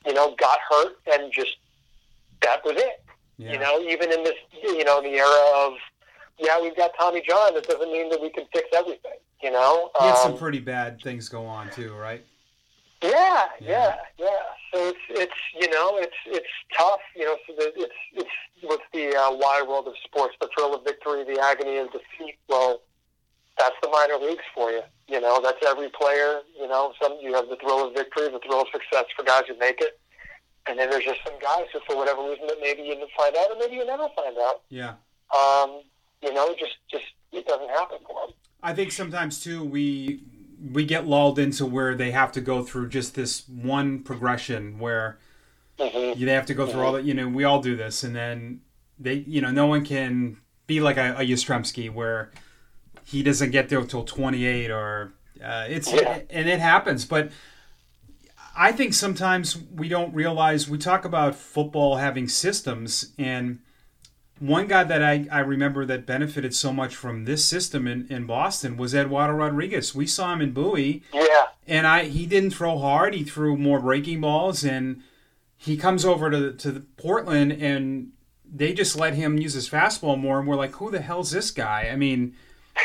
you 0.06 0.14
know, 0.14 0.34
got 0.38 0.58
hurt 0.70 0.98
and 1.12 1.32
just 1.32 1.56
that 2.42 2.64
was 2.64 2.76
it. 2.76 3.02
Yeah. 3.38 3.52
You 3.52 3.58
know, 3.58 3.80
even 3.80 4.12
in 4.12 4.22
this, 4.24 4.36
you 4.62 4.84
know, 4.84 5.02
the 5.02 5.10
era 5.10 5.66
of, 5.66 5.74
yeah, 6.38 6.60
we've 6.60 6.76
got 6.76 6.92
Tommy 6.98 7.22
John. 7.26 7.54
That 7.54 7.66
doesn't 7.66 7.92
mean 7.92 8.08
that 8.10 8.20
we 8.20 8.30
can 8.30 8.44
fix 8.52 8.68
everything. 8.74 9.12
You 9.42 9.50
know, 9.50 9.90
he 10.00 10.06
had 10.06 10.16
some 10.18 10.32
Um, 10.32 10.38
pretty 10.38 10.60
bad 10.60 11.00
things 11.02 11.28
go 11.28 11.44
on 11.44 11.70
too, 11.70 11.92
right? 11.94 12.24
yeah, 13.02 13.46
Yeah. 13.60 13.68
yeah, 13.68 13.96
yeah. 14.18 14.28
So 14.72 14.88
it's 14.88 14.98
it's 15.10 15.40
you 15.54 15.70
know 15.70 15.98
it's 15.98 16.16
it's 16.26 16.46
tough. 16.76 17.00
You 17.14 17.24
know, 17.24 17.36
so 17.46 17.54
it's 17.58 17.94
it's 18.14 18.30
what's 18.62 18.84
the 18.92 19.14
uh, 19.14 19.32
wide 19.32 19.64
world 19.68 19.86
of 19.88 19.94
sports, 20.04 20.34
the 20.40 20.48
thrill 20.56 20.74
of 20.74 20.84
victory, 20.84 21.24
the 21.24 21.40
agony 21.40 21.78
of 21.78 21.92
defeat. 21.92 22.36
Well, 22.48 22.82
that's 23.58 23.76
the 23.82 23.88
minor 23.88 24.16
leagues 24.16 24.44
for 24.54 24.70
you. 24.70 24.82
You 25.08 25.20
know, 25.20 25.40
that's 25.42 25.64
every 25.66 25.88
player. 25.88 26.40
You 26.58 26.68
know, 26.68 26.92
some 27.00 27.18
you 27.20 27.34
have 27.34 27.48
the 27.48 27.56
thrill 27.56 27.86
of 27.86 27.94
victory, 27.94 28.28
the 28.28 28.40
thrill 28.40 28.62
of 28.62 28.68
success 28.72 29.04
for 29.16 29.24
guys 29.24 29.42
who 29.48 29.58
make 29.58 29.80
it, 29.80 29.98
and 30.68 30.78
then 30.78 30.90
there's 30.90 31.04
just 31.04 31.20
some 31.24 31.38
guys 31.40 31.64
who, 31.72 31.80
for 31.86 31.96
whatever 31.96 32.22
reason, 32.22 32.46
that 32.48 32.58
maybe 32.60 32.82
you 32.82 32.94
didn't 32.94 33.10
find 33.16 33.36
out, 33.36 33.50
or 33.50 33.56
maybe 33.58 33.76
you 33.76 33.86
never 33.86 34.08
find 34.16 34.36
out. 34.38 34.62
Yeah. 34.68 34.94
Um, 35.34 35.82
you 36.22 36.32
know, 36.32 36.54
just 36.58 36.76
just 36.90 37.04
it 37.32 37.46
doesn't 37.46 37.70
happen 37.70 37.98
for 38.06 38.26
them. 38.26 38.34
I 38.62 38.74
think 38.74 38.92
sometimes 38.92 39.40
too 39.40 39.62
we 39.64 40.22
we 40.72 40.84
get 40.84 41.06
lulled 41.06 41.38
into 41.38 41.66
where 41.66 41.94
they 41.94 42.10
have 42.12 42.32
to 42.32 42.40
go 42.40 42.62
through 42.62 42.88
just 42.88 43.14
this 43.14 43.48
one 43.48 44.02
progression 44.02 44.78
where 44.78 45.18
Mm-hmm. 45.78 46.24
they 46.24 46.32
have 46.32 46.46
to 46.46 46.54
go 46.54 46.66
through 46.66 46.80
all 46.80 46.92
that. 46.94 47.04
You 47.04 47.12
know, 47.12 47.28
we 47.28 47.44
all 47.44 47.60
do 47.60 47.76
this, 47.76 48.02
and 48.02 48.16
then 48.16 48.62
they, 48.98 49.16
you 49.26 49.42
know, 49.42 49.50
no 49.50 49.66
one 49.66 49.84
can 49.84 50.38
be 50.66 50.80
like 50.80 50.96
a, 50.96 51.16
a 51.16 51.20
Yastrzemski 51.20 51.92
where 51.92 52.30
he 53.04 53.22
doesn't 53.22 53.50
get 53.50 53.68
there 53.68 53.80
until 53.80 54.02
28 54.02 54.70
or 54.70 55.12
uh, 55.44 55.66
it's 55.68 55.92
Yeah. 55.92 56.20
and 56.30 56.48
it 56.48 56.60
happens. 56.60 57.04
But 57.04 57.30
I 58.56 58.72
think 58.72 58.94
sometimes 58.94 59.58
we 59.74 59.86
don't 59.86 60.14
realize 60.14 60.66
we 60.66 60.78
talk 60.78 61.04
about 61.04 61.34
football 61.34 61.96
having 61.96 62.26
systems 62.26 63.12
and. 63.18 63.58
One 64.38 64.66
guy 64.66 64.84
that 64.84 65.02
I, 65.02 65.26
I 65.32 65.40
remember 65.40 65.86
that 65.86 66.04
benefited 66.04 66.54
so 66.54 66.72
much 66.72 66.94
from 66.94 67.24
this 67.24 67.44
system 67.44 67.86
in, 67.86 68.06
in 68.10 68.26
Boston 68.26 68.76
was 68.76 68.94
Eduardo 68.94 69.32
Rodriguez. 69.34 69.94
We 69.94 70.06
saw 70.06 70.32
him 70.34 70.42
in 70.42 70.52
Bowie, 70.52 71.02
Yeah, 71.12 71.22
and 71.66 71.86
I 71.86 72.04
he 72.04 72.26
didn't 72.26 72.50
throw 72.50 72.78
hard. 72.78 73.14
He 73.14 73.24
threw 73.24 73.56
more 73.56 73.80
breaking 73.80 74.20
balls, 74.20 74.62
and 74.64 75.02
he 75.56 75.76
comes 75.78 76.04
over 76.04 76.30
to 76.30 76.52
to 76.52 76.70
the 76.70 76.80
Portland, 76.80 77.52
and 77.52 78.08
they 78.44 78.74
just 78.74 78.94
let 78.96 79.14
him 79.14 79.38
use 79.38 79.54
his 79.54 79.68
fastball 79.70 80.18
more. 80.18 80.38
And 80.38 80.46
we're 80.46 80.54
like, 80.56 80.72
who 80.72 80.90
the 80.90 81.00
hell's 81.00 81.30
this 81.30 81.50
guy? 81.50 81.88
I 81.90 81.96
mean, 81.96 82.34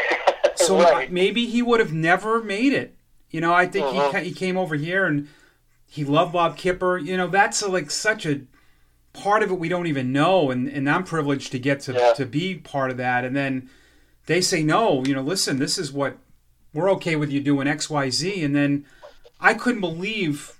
so 0.55 0.79
Right. 0.81 1.11
maybe 1.11 1.45
he 1.47 1.61
would 1.61 1.79
have 1.81 1.93
never 1.93 2.41
made 2.41 2.71
it. 2.73 2.95
You 3.29 3.41
know, 3.41 3.53
I 3.53 3.65
think 3.67 3.85
Mhm. 3.87 4.19
he 4.23 4.29
he 4.29 4.33
came 4.33 4.57
over 4.57 4.75
here 4.75 5.05
and 5.05 5.27
he 5.85 6.05
loved 6.05 6.31
Bob 6.33 6.55
Kipper. 6.57 6.97
You 6.97 7.17
know, 7.17 7.27
that's 7.27 7.61
a, 7.61 7.67
like 7.69 7.91
such 7.91 8.25
a 8.25 8.41
part 9.13 9.43
of 9.43 9.51
it 9.51 9.59
we 9.59 9.69
don't 9.69 9.87
even 9.87 10.11
know, 10.11 10.51
and 10.51 10.67
and 10.67 10.89
I'm 10.89 11.03
privileged 11.03 11.51
to 11.51 11.59
get 11.59 11.81
to 11.81 11.93
Yeah. 11.93 12.13
to 12.13 12.25
be 12.25 12.55
part 12.55 12.91
of 12.91 12.97
that. 12.97 13.25
And 13.25 13.35
then 13.35 13.69
they 14.25 14.41
say 14.41 14.63
no. 14.63 15.03
You 15.05 15.13
know, 15.15 15.21
listen, 15.21 15.59
this 15.59 15.77
is 15.77 15.91
what 15.91 16.17
we're 16.73 16.89
okay 16.93 17.15
with 17.15 17.31
you 17.31 17.41
doing 17.41 17.67
X, 17.67 17.89
Y, 17.89 18.09
Z, 18.09 18.43
and 18.43 18.55
then 18.55 18.85
I 19.39 19.53
couldn't 19.53 19.81
believe. 19.81 20.57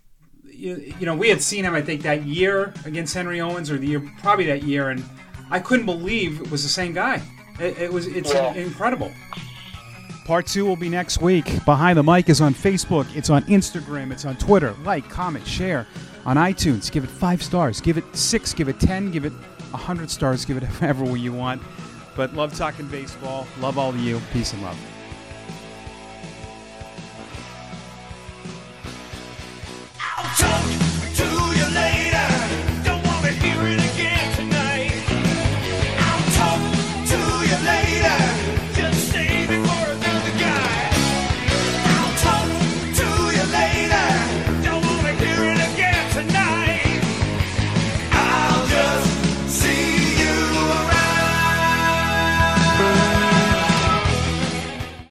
You, 0.54 0.94
you 1.00 1.06
know, 1.08 1.16
we 1.16 1.30
had 1.30 1.42
seen 1.42 1.66
him, 1.66 1.74
I 1.74 1.82
think, 1.82 2.04
that 2.04 2.24
year 2.26 2.74
against 2.86 3.14
Henry 3.16 3.42
Owens, 3.42 3.72
or 3.72 3.78
the 3.78 3.88
year 3.88 4.12
probably 4.22 4.46
that 4.48 4.62
year, 4.64 4.90
and 4.90 5.04
I 5.50 5.60
couldn't 5.60 5.86
believe 5.88 6.40
it 6.42 6.52
was 6.52 6.62
the 6.62 6.70
same 6.70 6.94
guy. 6.94 7.22
It, 7.60 7.78
it 7.80 7.94
was 7.94 8.06
it's 8.06 8.32
Yeah. 8.34 8.54
incredible. 8.54 9.12
Part 10.32 10.48
two 10.48 10.66
will 10.66 10.78
be 10.78 10.88
next 10.88 11.22
week. 11.22 11.66
Behind 11.66 11.98
the 11.98 12.04
Mike 12.04 12.30
is 12.30 12.40
on 12.40 12.54
Facebook, 12.54 13.06
it's 13.18 13.30
on 13.30 13.44
Instagram, 13.48 14.14
it's 14.14 14.24
on 14.24 14.38
Twitter. 14.38 14.74
Like, 14.86 15.10
comment, 15.10 15.46
share 15.46 15.86
on 16.26 16.38
iTunes. 16.38 16.90
Give 16.90 17.04
it 17.04 17.10
five 17.10 17.44
stars. 17.44 17.82
Give 17.82 17.98
it 17.98 18.06
six, 18.16 18.54
give 18.54 18.70
it 18.70 18.80
ten, 18.80 19.12
give 19.12 19.26
it 19.26 19.34
a 19.74 19.78
hundred 19.78 20.10
stars, 20.10 20.46
give 20.46 20.56
it 20.56 20.64
however 20.80 21.18
you 21.18 21.34
want. 21.34 21.62
But 22.16 22.34
love 22.34 22.56
talking 22.56 22.88
baseball. 22.88 23.46
Love 23.60 23.78
all 23.78 23.90
of 23.90 23.98
you. 23.98 24.22
Peace 24.32 24.54
and 24.54 24.64
love. 24.64 24.78